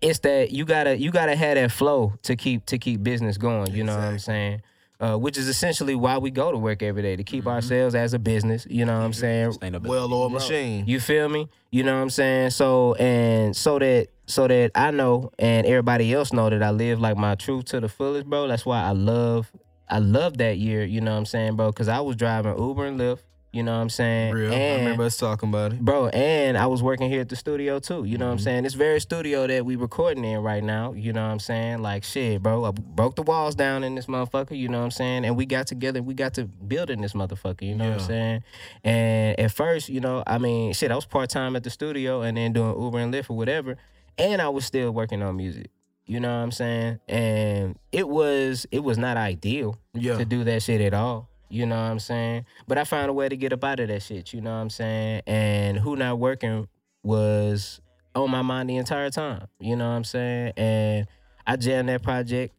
[0.02, 3.72] it's that you gotta you gotta have that flow to keep to keep business going.
[3.74, 4.62] You know what I'm saying?
[5.04, 8.14] Uh, which is essentially why we go to work every day to keep ourselves as
[8.14, 8.66] a business.
[8.70, 9.52] You know what I'm saying?
[9.52, 9.88] Sustainability.
[9.88, 10.88] well-oiled machine.
[10.88, 11.50] You feel me?
[11.72, 12.52] You know what I'm saying?
[12.52, 17.02] So and so that so that I know and everybody else know that I live
[17.02, 18.48] like my truth to the fullest, bro.
[18.48, 19.52] That's why I love
[19.90, 20.86] I love that year.
[20.86, 21.72] You know what I'm saying, bro?
[21.72, 23.20] Because I was driving Uber and Lyft.
[23.54, 24.34] You know what I'm saying?
[24.34, 24.52] Real.
[24.52, 25.80] I remember us talking about it.
[25.80, 28.04] Bro, and I was working here at the studio too.
[28.04, 28.44] You know what I'm Mhm.
[28.44, 28.64] saying?
[28.64, 30.94] This very studio that we recording in right now.
[30.94, 31.84] You know what I'm saying?
[31.84, 32.66] Like shit, bro.
[32.66, 34.58] I broke the walls down in this motherfucker.
[34.58, 35.24] You know what I'm saying?
[35.26, 36.02] And we got together.
[36.02, 37.62] We got to build in this motherfucker.
[37.62, 38.44] You know what I'm saying?
[38.84, 42.24] And at first, you know, I mean, shit, I was part time at the studio
[42.24, 43.78] and then doing Uber and Lyft or whatever.
[44.18, 45.68] And I was still working on music.
[46.08, 47.00] You know what I'm saying?
[47.08, 50.18] And it was it was not ideal Yeah.
[50.18, 51.30] to do that shit at all.
[51.50, 52.46] You know what I'm saying?
[52.68, 54.34] But I found a way to get up out of that shit.
[54.34, 55.22] You know what I'm saying?
[55.28, 56.68] And who not working
[57.04, 57.80] was
[58.16, 59.48] on my mind the entire time.
[59.60, 60.54] You know what I'm saying?
[60.58, 61.08] And
[61.46, 62.54] I jammed that project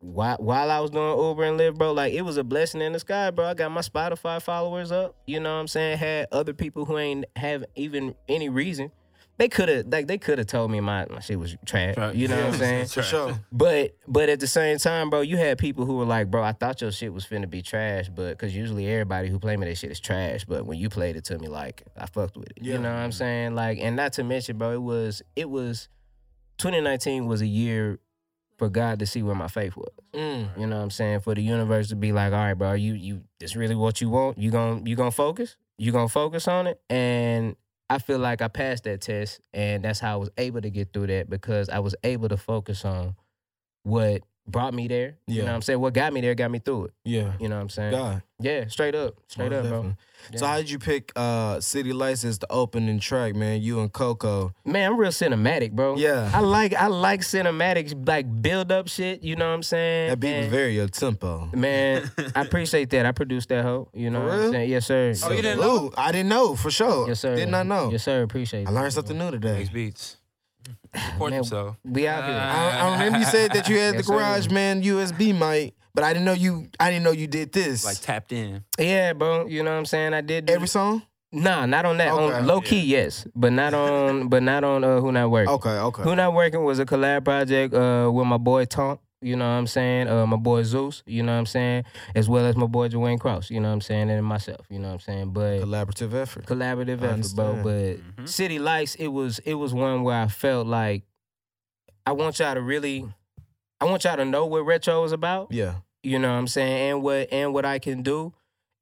[0.00, 1.92] while while I was doing Uber and Lyft, bro.
[1.92, 3.46] Like it was a blessing in the sky, bro.
[3.46, 5.16] I got my Spotify followers up.
[5.26, 5.98] You know what I'm saying?
[5.98, 8.92] Had other people who ain't have even any reason.
[9.38, 11.94] They could have like they could have told me my, my shit was trash.
[12.12, 12.86] You know what I'm saying?
[12.88, 13.38] For sure.
[13.52, 16.52] But but at the same time, bro, you had people who were like, bro, I
[16.52, 19.76] thought your shit was finna be trash, but because usually everybody who play me that
[19.76, 20.44] shit is trash.
[20.44, 22.58] But when you played it to me, like I fucked with it.
[22.60, 22.74] Yeah.
[22.74, 23.54] You know what I'm saying?
[23.54, 25.88] Like, and not to mention, bro, it was it was
[26.58, 28.00] 2019 was a year
[28.56, 29.92] for God to see where my faith was.
[30.12, 30.58] Mm.
[30.58, 31.20] You know what I'm saying?
[31.20, 34.10] For the universe to be like, all right, bro, you you this really what you
[34.10, 34.36] want?
[34.36, 35.56] You gon' you gonna focus?
[35.78, 36.80] You gonna focus on it?
[36.90, 37.54] And
[37.90, 40.92] I feel like I passed that test, and that's how I was able to get
[40.92, 43.16] through that because I was able to focus on
[43.82, 45.16] what brought me there.
[45.26, 45.80] You know what I'm saying?
[45.80, 46.92] What got me there got me through it.
[47.04, 47.32] Yeah.
[47.40, 47.90] You know what I'm saying?
[47.92, 48.22] God.
[48.40, 49.14] Yeah, straight up.
[49.26, 49.82] Straight Most up, bro.
[49.82, 50.38] definitely.
[50.38, 53.60] So how did you pick uh City Lights as the opening track, man?
[53.62, 54.54] You and Coco.
[54.64, 55.96] Man, I'm real cinematic, bro.
[55.96, 56.30] Yeah.
[56.32, 60.10] I like I like cinematics, like build up shit, you know what I'm saying?
[60.10, 61.48] That beat was And- very up tempo.
[61.52, 63.06] Man, I appreciate that.
[63.06, 63.88] I produced that hoe.
[63.92, 64.70] You know For what I'm saying?
[64.70, 65.14] Yes, sir.
[65.24, 65.86] Oh, you didn't know?
[65.86, 67.08] Ooh, I didn't know for sure.
[67.08, 67.34] Yes, sir.
[67.34, 67.90] Did not know.
[67.90, 68.22] Yes, sir.
[68.22, 69.54] Appreciate I learned something new today.
[69.58, 70.16] Makes beats.
[70.94, 71.76] Record Man, himself.
[71.84, 72.34] We out here.
[72.34, 74.14] I, I remember you said that you had Yes, the sir.
[74.14, 76.68] Garage Man USB mic, but I didn't know you.
[76.80, 77.84] I didn't know you did this.
[77.84, 78.64] Like tapped in.
[78.78, 79.46] Yeah, bro.
[79.46, 80.14] You know what I'm saying?
[80.14, 81.02] I did do every song.
[81.30, 82.10] Nah, not on that.
[82.12, 82.34] Okay.
[82.36, 85.52] on low key, yes, but not on, but not on uh, who not working.
[85.52, 86.02] Okay, okay.
[86.02, 89.58] Who Not Working was a collab project uh, with my boy Tonk, you know what
[89.58, 90.08] I'm saying?
[90.08, 91.84] Uh, my boy Zeus, you know what I'm saying?
[92.14, 94.10] As well as my boy Dwayne Cross, you know what I'm saying?
[94.10, 95.30] And myself, you know what I'm saying?
[95.32, 96.46] But Collaborative effort.
[96.46, 97.46] collaborative I effort, bro.
[97.54, 97.62] understand.
[98.16, 98.28] But Mhm.
[98.28, 101.02] City Lights, it was it was one where I felt like
[102.06, 103.06] I want y'all to really
[103.80, 105.52] I want y'all to know what retro is about.
[105.52, 105.76] Yeah.
[106.02, 106.90] You know what I'm saying?
[106.92, 108.32] And what and what I can do.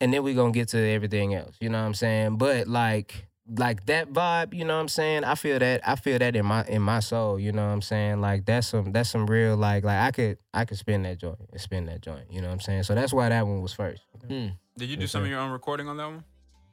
[0.00, 1.56] And then we're gonna get to everything else.
[1.60, 2.36] You know what I'm saying?
[2.36, 5.24] But like like that vibe, you know what I'm saying?
[5.24, 7.82] I feel that I feel that in my in my soul, you know what I'm
[7.82, 8.20] saying?
[8.20, 11.38] Like that's some that's some real like like I could I could spin that joint
[11.52, 12.82] and spin that joint, you know what I'm saying?
[12.84, 14.02] So that's why that one was first.
[14.26, 14.48] Hmm.
[14.76, 16.24] Did you do Yes, some of your own recording on that one?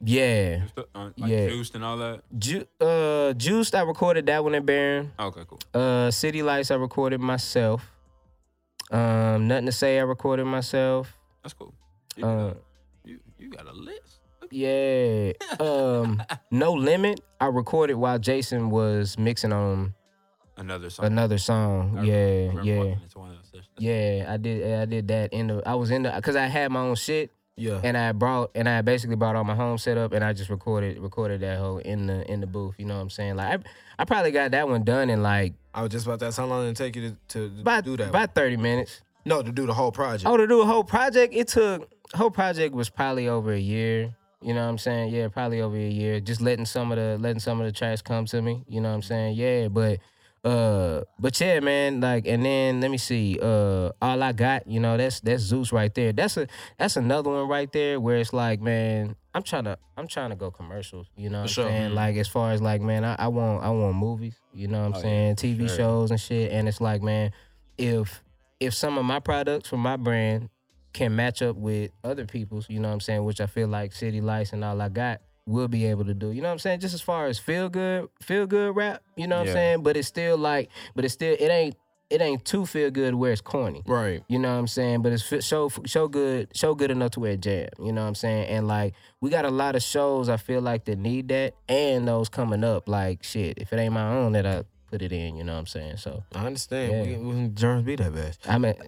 [0.05, 0.57] Yeah.
[0.63, 1.47] Just, uh, like Yeah.
[1.49, 2.23] Juiced and all that?
[2.37, 5.11] Ju- uh Juiced, I recorded that one at Baron.
[5.19, 5.59] Okay, cool.
[5.73, 7.89] Uh City Lights I recorded myself.
[8.91, 11.15] Um Nothing to say I recorded myself.
[11.43, 11.73] That's cool.
[12.15, 12.53] You, Uh
[13.05, 14.19] you, you got a list.
[14.53, 15.33] Yeah.
[15.59, 17.19] Um, no limit.
[17.41, 19.93] I recorded while Jason was mixing on
[20.55, 21.05] Another song.
[21.05, 21.97] another song.
[21.97, 22.13] I Yeah,
[22.47, 23.67] remember yeah, walking into one of those sessions.
[23.79, 24.25] yeah.
[24.29, 24.79] I did.
[24.81, 25.63] I did that in the.
[25.65, 27.79] I was in the because I had my own shit Yeah.
[27.83, 30.99] and I brought and I basically brought all my home setup and I just recorded
[30.99, 32.75] recorded that whole in the in the booth.
[32.77, 33.35] You know what I'm saying?
[33.35, 33.63] Like I,
[34.03, 36.45] I probably got that one done in like I was just about to ask how
[36.45, 38.09] long did it take you to, to about do that?
[38.09, 39.01] about thirty minutes.
[39.25, 40.29] no, to do the whole project.
[40.29, 44.13] Oh, to do a whole project, it took whole project was probably over a year.
[44.43, 45.13] You know what I'm saying?
[45.13, 46.19] Yeah, probably over a year.
[46.19, 48.63] Just letting some of the letting some of the tracks come to me.
[48.67, 49.35] You know what I'm saying?
[49.35, 49.99] Yeah, but
[50.43, 53.39] uh but yeah, man, like and then let me see.
[53.41, 56.11] Uh all I got, you know, that's that's Zeus right there.
[56.11, 60.07] That's a that's another one right there where it's like, man, I'm trying to I'm
[60.07, 61.65] trying to go commercials, you know what I'm sure.
[61.69, 61.95] saying?
[61.95, 64.87] Like as far as like, man, I, I want I want movies, you know what
[64.87, 65.35] I'm Oh, saying?
[65.37, 65.77] for TV sure.
[65.77, 66.51] shows and shit.
[66.51, 67.31] And it's like, man,
[67.77, 68.21] if
[68.59, 70.49] if some of my products from my brand
[70.93, 73.91] can match up with other people's, you know what I'm saying, which I feel like
[73.93, 76.31] City Lights and all I got will be able to do.
[76.31, 76.79] You know what I'm saying?
[76.79, 79.51] Just as far as feel good, feel good rap, you know what Yeah.
[79.51, 79.83] I'm saying?
[79.83, 81.75] But it's still like, but it's still it ain't
[82.09, 83.81] it ain't too feel good where it's corny.
[83.87, 84.23] Right.
[84.27, 85.01] You know what I'm saying?
[85.01, 87.69] But it's so show show good, so good enough to it jam.
[87.79, 88.49] You know what I'm saying?
[88.49, 92.07] And like we got a lot of shows I feel like that need that, and
[92.07, 92.87] those coming up.
[92.87, 95.35] Like shit, if it ain't my own, that I put it in.
[95.35, 95.97] You know what I'm saying?
[95.97, 96.91] So I understand.
[97.09, 97.17] Yeah.
[97.17, 98.37] We, we germs be that bad.
[98.47, 98.75] I mean,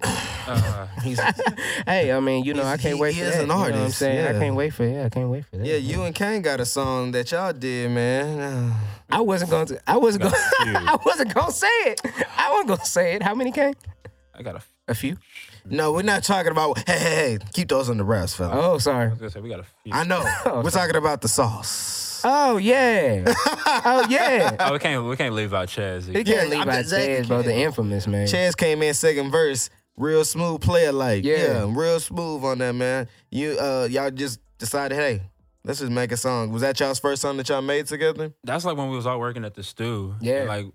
[0.48, 1.20] Uh, He's,
[1.88, 3.36] hey, I mean, you know, I can't he wait for is that.
[3.38, 4.36] an you know what I'm artist, saying?
[4.36, 5.66] I can't wait for yeah, I can't wait for that.
[5.66, 8.72] yeah, you and Kane got a song that y'all did, man.
[9.10, 9.82] I wasn't going to.
[9.90, 10.36] I wasn't going.
[10.60, 12.00] I wasn't going to say it.
[12.38, 13.24] I wasn't going to say it.
[13.24, 13.74] How many Kane?
[14.36, 14.62] I got a.
[14.88, 15.18] A few.
[15.68, 16.78] No, we're not talking about.
[16.88, 18.52] Hey, hey, hey, keep those on the wraps, fella.
[18.54, 19.08] Oh, sorry.
[19.08, 19.92] I was gonna say we got a few.
[19.94, 20.24] I know.
[20.46, 22.05] Oh, we're talking about the sauce.
[22.28, 23.24] Oh yeah.
[23.86, 24.56] oh yeah.
[24.60, 25.06] Oh, we can't.
[25.06, 26.06] We can't leave out Chaz.
[26.06, 26.24] He either.
[26.24, 27.44] can't Yeah, leave I'm out just Chaz, bro.
[27.44, 28.26] The infamous man.
[28.26, 31.24] Chaz came in second verse, real smooth player like.
[31.24, 31.38] Yeah.
[31.38, 31.66] Yeah.
[31.70, 33.08] real smooth on that, man.
[33.30, 35.22] You uh y'all just decided, hey,
[35.64, 36.52] let's just make a song.
[36.52, 38.34] Was that y'all's first song that y'all made together?
[38.44, 40.16] That's like when we was all working at the stew.
[40.20, 40.40] Yeah.
[40.40, 40.66] And, like,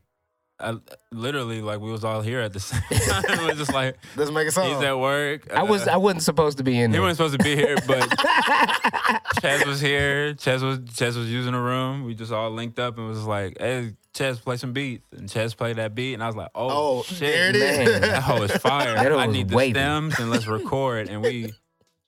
[0.61, 0.77] I,
[1.13, 3.25] literally, like we was all here at the same time.
[3.27, 4.67] it was just like Let's make a song.
[4.75, 5.53] he's at work.
[5.53, 5.87] I was.
[5.89, 7.03] uh, I wasn't supposed to be in He there.
[7.03, 8.01] wasn't supposed to be here, but
[9.41, 10.35] Chaz was here.
[10.35, 12.05] Chaz was Chaz was using the room.
[12.05, 15.57] We just all linked up and was like, "Hey, Chaz, play some beats." And Chaz
[15.57, 17.79] played that beat, and I was like, "Oh, oh, shit, there it is.
[17.91, 18.01] man.
[18.03, 18.95] that hoe is fire!
[18.95, 19.73] That I was need the wavy.
[19.75, 21.53] stems, and let's record." And we,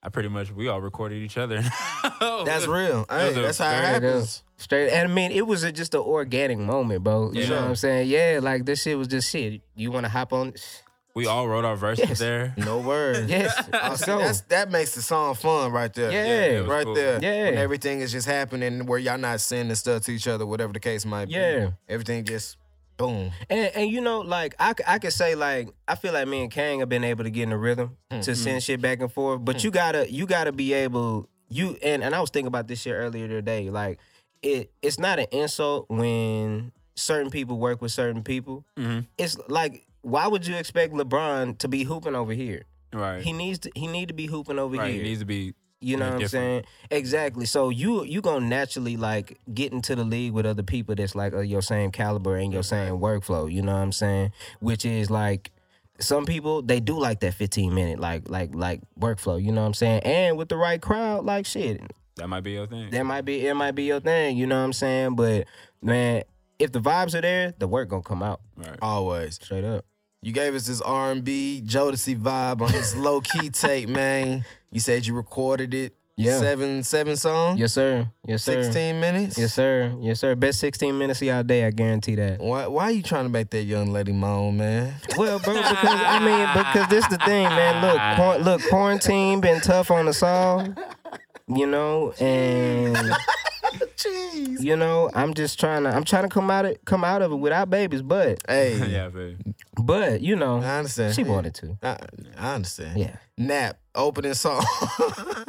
[0.03, 1.63] I pretty much we all recorded each other.
[2.21, 3.07] That's real.
[3.09, 4.43] Hey, that's how it very- happens.
[4.63, 4.91] Straight.
[4.91, 7.33] And I mean, it was a, just an organic moment, bro.
[7.33, 7.49] You Yeah.
[7.49, 8.09] know what I'm saying?
[8.09, 8.41] Yeah.
[8.43, 9.61] Like this shit was just shit.
[9.75, 10.55] You want to hop on?
[11.15, 12.19] we all wrote our verses Yes.
[12.19, 12.55] there.
[12.59, 13.29] No words.
[13.29, 13.53] Yes.
[13.59, 14.19] Oh, Let's see, go.
[14.19, 16.11] that's, that makes the song fun right there.
[16.11, 16.45] Yeah.
[16.45, 16.95] it was right cool.
[16.95, 17.19] there.
[17.23, 17.45] Yeah.
[17.51, 20.81] When everything is just happening where y'all not sending stuff to each other, whatever the
[20.81, 21.35] case might be.
[21.35, 21.71] Yeah.
[21.89, 22.57] Everything just
[22.97, 23.33] boom.
[23.51, 26.51] And, and you know, like I, I could say like I feel like me and
[26.51, 28.21] Kang have been able to get in the rhythm hmm.
[28.21, 28.37] to hmm.
[28.37, 29.45] send shit back and forth.
[29.45, 29.67] But hmm.
[29.67, 32.95] you gotta you gotta be able you and and I was thinking about this shit
[32.95, 33.71] earlier today.
[33.71, 33.99] Like
[34.43, 38.65] it it's not an insult when certain people work with certain people.
[38.77, 39.07] Mhm.
[39.19, 42.65] It's like why would you expect LeBron to be hooping over here?
[42.93, 43.23] Right.
[43.23, 44.91] He needs to he need to be hooping over right.
[44.91, 45.03] here.
[45.03, 45.55] He needs to be.
[45.81, 46.65] You know what I'm saying?
[46.93, 47.45] Exactly.
[47.45, 51.33] So you you gonna naturally like get into the league with other people that's like
[51.33, 53.53] of your same caliber and your same workflow.
[53.53, 54.31] You know what I'm saying?
[54.61, 55.51] Which is like
[55.99, 59.43] some people they do like that 15 minute like like like workflow.
[59.43, 60.03] You know what I'm saying?
[60.05, 61.81] And with the right crowd, like shit,
[62.17, 62.91] That might be your thing.
[62.91, 64.37] that might be it might be your thing.
[64.37, 65.15] You know what I'm saying?
[65.17, 65.47] But
[65.81, 66.23] man,
[66.59, 68.79] if the vibes are there, the work gonna come out Right.
[68.83, 69.37] Always.
[69.37, 69.85] straight up.
[70.25, 74.45] You gave us this R&B Jodeci vibe on this low key tape, man.
[74.71, 75.95] You said you recorded it.
[76.15, 76.39] Yeah.
[76.39, 77.59] Seven seven songs.
[77.59, 78.07] Yes sir.
[78.27, 78.63] Yes sir.
[78.63, 79.39] Sixteen minutes.
[79.39, 79.97] Yes sir.
[79.99, 80.35] Yes sir.
[80.37, 81.65] Best 16 minutes of y'all day.
[81.65, 82.39] I guarantee that.
[82.39, 84.95] Why why are you trying to make that young lady moan, man?
[85.17, 87.83] Well, bro, because I mean, because this the thing, man.
[87.83, 90.69] Look, quar- look, quarantine been tough on us all,
[91.57, 92.97] you know, and
[93.97, 94.61] Jeez.
[94.61, 97.33] You know, I'm just trying to I'm trying to come out of come out of
[97.33, 99.37] it without babies, but Hey, yeah, baby.
[99.83, 101.15] but you know, I understand.
[101.15, 101.79] she wanted to.
[101.83, 101.99] I,
[102.37, 102.99] I understand.
[102.99, 103.17] Yeah.
[103.39, 104.65] Nap, opening song.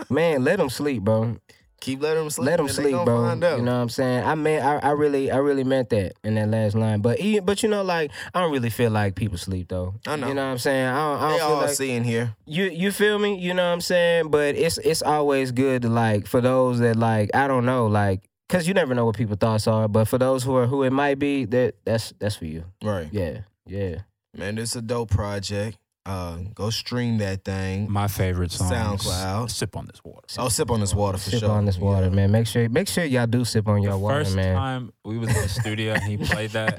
[0.09, 1.37] Man, let them sleep, bro.
[1.83, 2.45] Keep letting them sleep.
[2.45, 3.33] Let them sleep, bro.
[3.33, 4.23] You know what I'm saying?
[4.23, 7.01] I mean, I, I really, I really meant that in that last line.
[7.01, 9.95] But even, but you know, like I don't really feel like people sleep though.
[10.07, 10.29] I know.
[10.29, 10.87] You know what I'm saying?
[10.87, 12.37] I don't, I don't feel all like seeing here.
[12.45, 12.63] you.
[12.69, 13.37] You feel me?
[13.37, 14.29] You know what I'm saying?
[14.29, 18.29] But it's it's always good to like for those that like I don't know like.
[18.47, 20.91] Cause you never know what people's thoughts are, but for those who are who it
[20.91, 22.63] might be, that that's that's for you.
[22.81, 23.09] Right.
[23.11, 24.03] Yeah, yeah.
[24.37, 25.77] Man, this is a dope project.
[26.05, 27.89] Uh, go stream that thing.
[27.89, 28.97] My favorite song.
[28.97, 29.49] SoundCloud.
[29.49, 30.27] Sip on this water.
[30.37, 31.39] Oh, sip on this water for sure.
[31.39, 31.55] sip sure.
[31.55, 32.29] on this water, man.
[32.29, 34.55] Make sure make sure y'all do sip on your the water, first man.
[34.55, 36.77] time we was in the studio and he played that.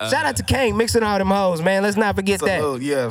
[0.10, 1.84] Shout out to Kane mixing all them hoes, man.
[1.84, 2.60] Let's not forget that.
[2.60, 3.10] Salute, yeah.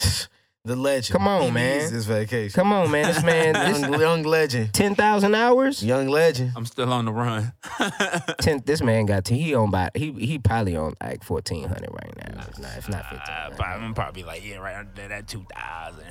[0.64, 1.12] the legend.
[1.12, 1.78] Come on, He man.
[1.78, 2.54] needs This vacation.
[2.54, 3.06] Come on, man.
[3.06, 4.72] This man, this young, young legend.
[4.72, 5.84] ten thousand hours.
[5.84, 6.52] Young legend.
[6.56, 7.52] I'm still on the run.
[8.40, 8.62] Ten.
[8.64, 9.36] This man got ten.
[9.38, 9.90] He on by.
[9.94, 12.44] He he probably on like fourteen hundred right now.
[12.48, 12.70] It's not.
[12.78, 13.34] It's not fifteen.
[13.60, 16.02] Uh, I'm probably like, yeah, right under that 2000.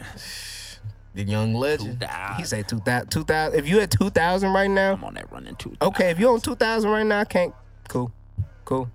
[1.16, 2.00] The young legend.
[2.02, 2.36] 2000.
[2.38, 3.10] He say two thousand.
[3.10, 3.60] Two thousand.
[3.60, 5.82] If you at two thousand right now, I'm on that running 2000.
[5.82, 6.12] okay.
[6.12, 7.54] If you on two thousand right now, I can't.
[7.90, 8.12] Cool,
[8.66, 8.90] cool,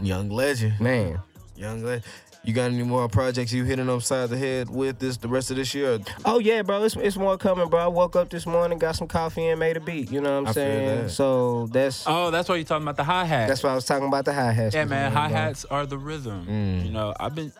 [0.00, 0.80] Young legend.
[0.80, 1.20] man.
[1.56, 2.04] Young legend.
[2.46, 5.56] You got any more projects you hitting upside the head with this the rest of
[5.56, 5.98] this year?
[6.24, 6.84] Oh yeah, bro.
[6.84, 7.80] It's it's more coming, bro.
[7.80, 10.12] I woke up this morning, got some coffee, and made a beat.
[10.12, 11.02] You know what I'm I feel saying?
[11.02, 11.10] that.
[11.10, 13.48] So that's Oh, that's why you're talking about the hi hat.
[13.48, 14.76] that's why I was talking about the hi hats.
[14.76, 16.46] Yeah, man, hi hats are the rhythm.
[16.46, 16.86] Mm.
[16.86, 17.52] You know, I've been.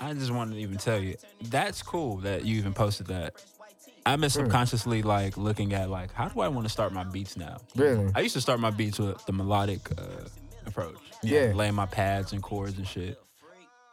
[0.00, 1.16] I just wanted to even tell you
[1.50, 3.34] that's cool that you even posted that.
[4.06, 7.36] I've been subconsciously like looking at like how do I want to start my beats
[7.36, 7.58] now?
[7.74, 8.10] Really?
[8.14, 10.28] I used to start my beats with the melodic uh,
[10.64, 10.96] approach.
[11.22, 11.52] Yeah.
[11.54, 13.18] laying my pads and chords and shit.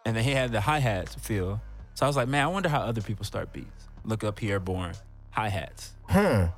[0.05, 1.61] And then he had the hi hats feel.
[1.95, 3.87] So I was like, man, I wonder how other people start beats.
[4.03, 4.93] Look up Pi'erre Bourne,
[5.31, 5.93] hi hats.
[6.09, 6.49] Huh?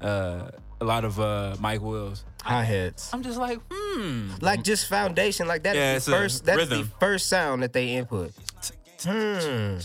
[0.00, 2.24] Uh, a lot of uh, Mike Wills.
[2.42, 3.12] Hi hats.
[3.14, 4.30] I'm just like, hmm.
[4.40, 6.44] Like just foundation, like that is Yeah, the first.
[6.44, 6.80] That's rhythm.
[6.82, 8.32] the first sound that they input.
[9.02, 9.78] Hmm.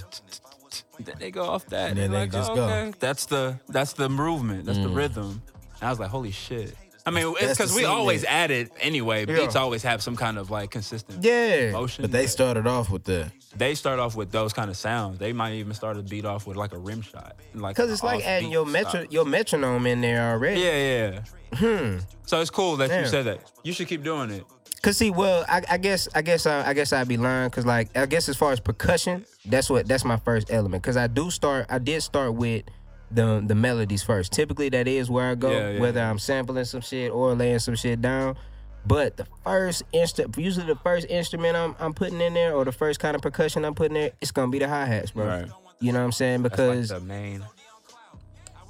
[1.00, 1.92] Then they go off that.
[1.92, 2.64] And then they like, just oh, go.
[2.66, 2.94] okay.
[3.00, 4.66] That's the that's the movement.
[4.66, 4.96] That's the Mm.
[4.96, 5.42] rhythm.
[5.80, 6.76] And I was like, holy shit.
[7.06, 9.26] I mean, it's because we always add it anyway.
[9.28, 9.36] Yeah.
[9.38, 11.72] Beats always have some kind of like consistent Yeah.
[11.72, 12.04] motion.
[12.04, 15.18] But they started off with the they start off with those kind of sounds.
[15.18, 18.04] They might even start a beat off with like a rim shot, like Cause it's
[18.04, 19.12] like adding your metro, stop.
[19.12, 20.62] your metronome in there already.
[20.62, 21.22] Yeah,
[21.54, 21.58] yeah.
[21.58, 21.98] Hmm.
[22.26, 23.04] So it's cool that Damn.
[23.04, 23.52] you said that.
[23.64, 24.46] You should keep doing it.
[24.82, 27.50] Cause see, well, I, I guess, I guess, uh, I guess I'd be lying.
[27.52, 30.82] Cause like, I guess as far as percussion, that's what that's my first element.
[30.84, 32.64] Cause I do start, I did start with
[33.14, 34.32] the the melodies first.
[34.32, 36.10] Typically, that is where I go, Yeah, yeah, whether yeah.
[36.10, 38.38] I'm sampling some shit or laying some shit down.
[38.86, 42.72] But the first instrument, usually the first instrument I'm I'm putting in there, or the
[42.72, 45.26] first kind of percussion I'm putting there, it's gonna be the hi hats, bro.
[45.28, 45.48] Right.
[45.80, 46.44] You know what I'm saying?
[46.44, 47.44] That's Because like the main.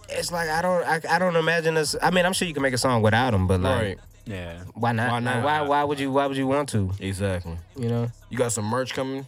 [0.10, 1.95] it's like I don't, I, I don't imagine us.
[2.01, 3.99] I mean, I'm sure you can make a song without them, but like, right.
[4.25, 4.63] Yeah.
[4.75, 5.12] why not?
[5.12, 5.43] Why not?
[5.43, 6.91] Why why would you why would you want to?
[6.99, 7.58] Exactly.
[7.77, 8.12] You know.
[8.30, 9.25] You got some merch coming?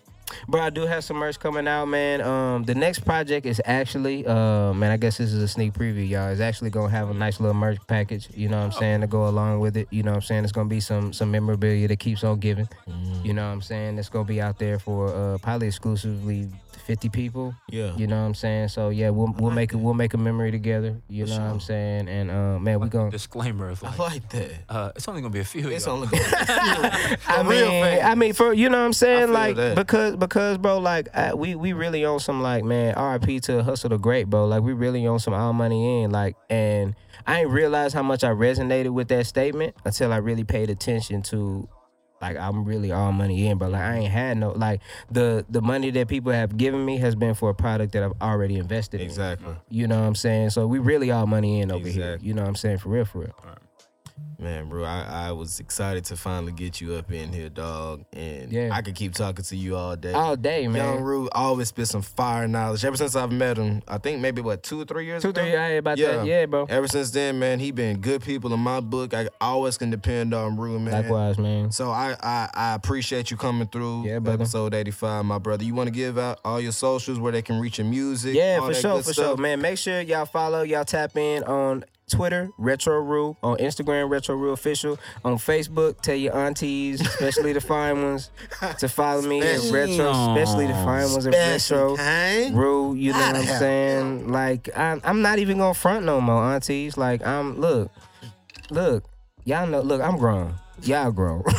[0.48, 2.22] Bro, I do have some merch coming out, man.
[2.22, 6.08] Um, the next project is actually, uh, man, I guess this is a sneak preview,
[6.08, 6.30] y'all.
[6.30, 9.08] It's actually gonna have a nice little merch package, you know what I'm saying, to
[9.08, 9.88] go along with it.
[9.92, 10.44] You know what I'm saying?
[10.44, 12.68] It's gonna be some some memorabilia that keeps on giving.
[13.24, 13.98] You know what I'm saying?
[14.00, 16.50] It's gonna be out there for uh probably exclusively
[16.88, 17.56] 50 people.
[17.70, 17.96] Yeah.
[17.96, 18.68] You know what I'm saying?
[18.68, 20.98] So yeah, we'll we'll make it we'll make a memory together.
[21.08, 22.10] You For know what I'm saying?
[22.10, 23.10] And uh, man, we gonna.
[23.12, 24.52] Disclaimer of I like, like that.
[24.68, 25.70] uh, it's only gonna be a few.
[25.70, 25.96] It's y'all.
[25.96, 26.24] only gonna.
[26.28, 28.02] I For real mean, fans.
[28.04, 29.76] I mean, for you know what I'm saying, like that.
[29.78, 33.90] because because bro, like I, we we really on some like man, RIP to Hussle
[33.90, 34.46] the Great, bro.
[34.46, 36.96] Like we really on some all money in, like, and
[37.28, 41.22] I ain't realized how much I resonated with that statement until I really paid attention
[41.24, 41.68] to.
[42.22, 43.68] Like I'm really all money in, bro.
[43.68, 44.80] Like I ain't had no like
[45.12, 48.14] the the money that people have given me has been for a product that I've
[48.22, 49.08] already invested in.
[49.08, 49.54] Exactly.
[49.70, 50.52] You know what I'm saying?
[50.52, 52.18] So we really all money in over here.
[52.22, 52.78] You know what I'm saying?
[52.78, 53.36] For real, for real.
[54.40, 58.04] Man, bro, I, I was excited to finally get you up in here, dog.
[58.12, 58.70] And Yeah.
[58.74, 60.12] I could keep talking to you all day.
[60.12, 60.84] All day, man.
[60.96, 62.84] Young Rue always spit some fire knowledge.
[62.84, 65.42] Ever since I've met him, I think maybe what two or three years Two, ago.
[65.42, 66.18] three, yeah, about Yeah.
[66.18, 66.26] that.
[66.26, 66.66] Yeah, bro.
[66.68, 69.14] Ever since then, man, he been good people in my book.
[69.14, 70.94] I always can depend on Rue, man.
[70.94, 71.72] Likewise, man.
[71.72, 74.06] So I, I I appreciate you coming through.
[74.08, 74.42] Yeah, brother.
[74.44, 75.64] Episode eighty five, my brother.
[75.64, 78.36] You want to give out all your socials where they can reach your music?
[78.36, 79.26] Yeah, all for that sure, for stuff?
[79.26, 79.62] sure, man.
[79.62, 84.52] Make sure y'all follow, y'all tap in on Twitter, Retro Rue, on Instagram, Retro Rue
[84.52, 86.02] Official, on Facebook.
[86.02, 88.30] Tell your aunties, especially the fine ones,
[88.80, 92.56] to follow me at Retro, especially the fine ones at Retro kind.
[92.56, 92.96] Rule.
[92.96, 94.32] You know what I'm saying?
[94.32, 96.98] Like I'm, I'm not even gonna front no more, aunties.
[96.98, 97.92] Like I'm, look,
[98.70, 99.06] look,
[99.44, 100.56] y'all know, look, I'm grown.
[100.84, 101.44] Y'all grown.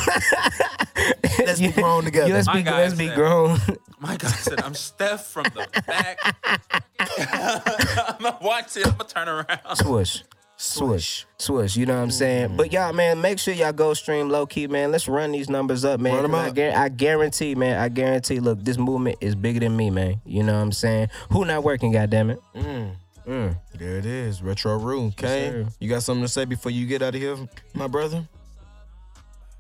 [1.38, 2.32] Let's be grown together.
[2.32, 3.59] Let's be, guy let's be grown.
[3.98, 6.18] My God said, I'm Steph from the back.
[6.98, 8.86] I'm gonna watch it.
[8.86, 9.76] I'm gonna turn around.
[9.76, 10.22] Swoosh.
[10.57, 11.26] Swish.
[11.38, 12.57] Swish, you know what I'm saying?
[12.57, 14.92] But y'all, man, make sure y'all go stream low key, man.
[14.92, 16.14] Let's run these numbers up, man.
[16.14, 16.55] Run 'em 'cause I, up.
[16.55, 17.78] guar- I guarantee, man.
[17.80, 18.38] I guarantee.
[18.40, 20.20] Look, this movement is bigger than me, man.
[20.24, 21.09] You know what I'm saying?
[21.30, 21.92] Who not working?
[21.92, 22.40] Goddamn it.
[22.55, 23.57] Mm.
[23.74, 24.42] There it is.
[24.42, 25.07] Retro Rue.
[25.07, 25.50] Okay.
[25.50, 25.66] sir.
[25.80, 27.36] you got something to say before you get out of here,
[27.72, 28.26] my brother?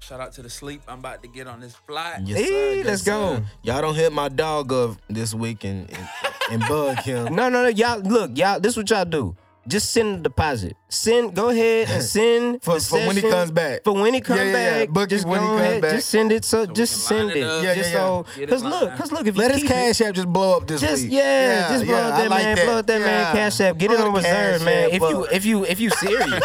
[0.00, 0.82] Shout out to the sleep.
[0.86, 2.20] I'm about to get on this flight.
[2.24, 3.42] Yes, Hey, yes, let's go.
[3.62, 6.08] Y'all don't hit my dog up this week and, and,
[6.50, 7.24] and bug him.
[7.34, 7.68] No, no, no.
[7.68, 8.60] Y'all, look, y'all.
[8.60, 9.34] This what y'all do.
[9.66, 10.76] Just send a deposit.
[10.90, 11.34] Send.
[11.34, 13.82] Go ahead and send For- for when he comes back.
[13.84, 14.78] For when he come Yeah, yeah, yeah.
[14.80, 14.88] back.
[14.90, 15.82] Book just when he comes ahead.
[15.82, 15.90] back.
[15.92, 16.44] Just send it.
[16.44, 17.40] So, we just send it it.
[17.62, 18.26] Yeah, just yeah, so.
[18.36, 19.26] Get Cause look, cause look.
[19.26, 21.12] If you Let his keep it- cash app just blow up this Just week.
[21.12, 23.78] yeah, just blow yeah, up that like man, blow up that man cash app.
[23.78, 24.84] Get it on reserve, man.
[24.86, 26.44] app If you if you if you serious,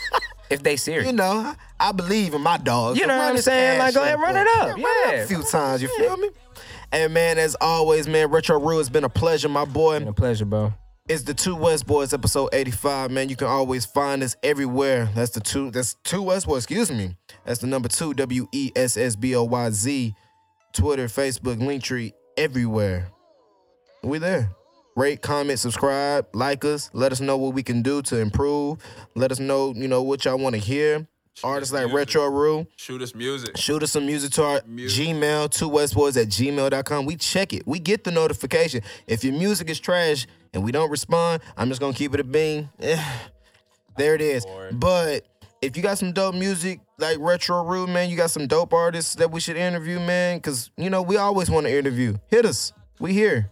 [0.50, 1.24] if they serious, You know,
[1.80, 2.98] I, I believe in my dog.
[2.98, 3.78] You know what I'm saying?
[3.78, 4.76] Like, go ahead, run it up.
[4.76, 5.12] run Yeah.
[5.12, 5.80] a few times.
[5.80, 6.28] You feel me?
[6.92, 9.98] And man, as always, man, Retro Rue has been a pleasure, my boy.
[9.98, 10.72] Been a pleasure, bro.
[11.08, 13.10] It's the Two West Boys, episode 85.
[13.10, 15.08] Man, you can always find us everywhere.
[15.14, 15.70] That's the two.
[15.70, 16.64] That's Two West Boys.
[16.64, 17.16] Excuse me.
[17.46, 18.12] That's the number two.
[18.12, 20.14] W E S S B O Y Z.
[20.74, 23.08] Twitter, Facebook, Linktree, everywhere.
[24.02, 24.50] We there.
[24.96, 26.90] Rate, comment, subscribe, like us.
[26.92, 28.76] Let us know what we can do to improve.
[29.14, 31.06] Let us know, you know, what y'all want to hear.
[31.42, 31.96] Artists like music.
[31.96, 32.66] Retro Rue.
[32.76, 33.56] Shoot us music.
[33.56, 35.06] Shoot us some music to our Music.
[35.06, 37.06] Gmail, two westboys at gmail.com.
[37.06, 37.66] We check it.
[37.66, 38.82] We get the notification.
[39.06, 42.24] If your music is trash and we don't respond, I'm just gonna keep it a
[42.24, 42.68] bean.
[42.80, 43.02] Eh,
[43.96, 44.46] there it is.
[44.72, 45.26] But
[45.60, 49.14] if you got some dope music like Retro Rue, man, you got some dope artists
[49.16, 50.40] that we should interview, man.
[50.40, 52.16] Cause you know, we always want to interview.
[52.28, 52.72] Hit us.
[53.00, 53.50] We here.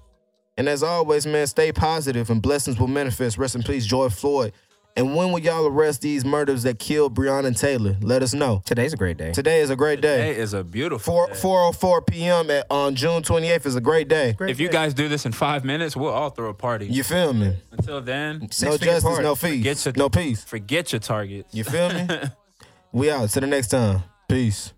[0.59, 3.37] And as always, man, stay positive and blessings will manifest.
[3.37, 4.53] Rest in peace, Joy Floyd.
[4.99, 7.97] And when will y'all arrest these murders that killed Breonna and Taylor?
[8.01, 8.63] Let us know.
[8.65, 9.31] Today's a great day.
[9.33, 10.29] Today is a great day.
[10.29, 11.13] Today is a beautiful.
[11.13, 11.35] Four day.
[11.35, 12.51] four oh four p.m.
[12.51, 14.35] At, on June twenty eighth is a great day.
[14.41, 16.87] If you guys do this in five minutes, we'll all throw a party.
[16.87, 17.57] You feel me?
[17.73, 19.23] Until then, no justice, party.
[19.23, 20.45] no peace, Forget your- no peace.
[20.45, 21.55] forget your targets.
[21.55, 22.09] You feel me?
[22.93, 23.29] we out.
[23.29, 24.03] Till the next time.
[24.29, 24.73] Peace.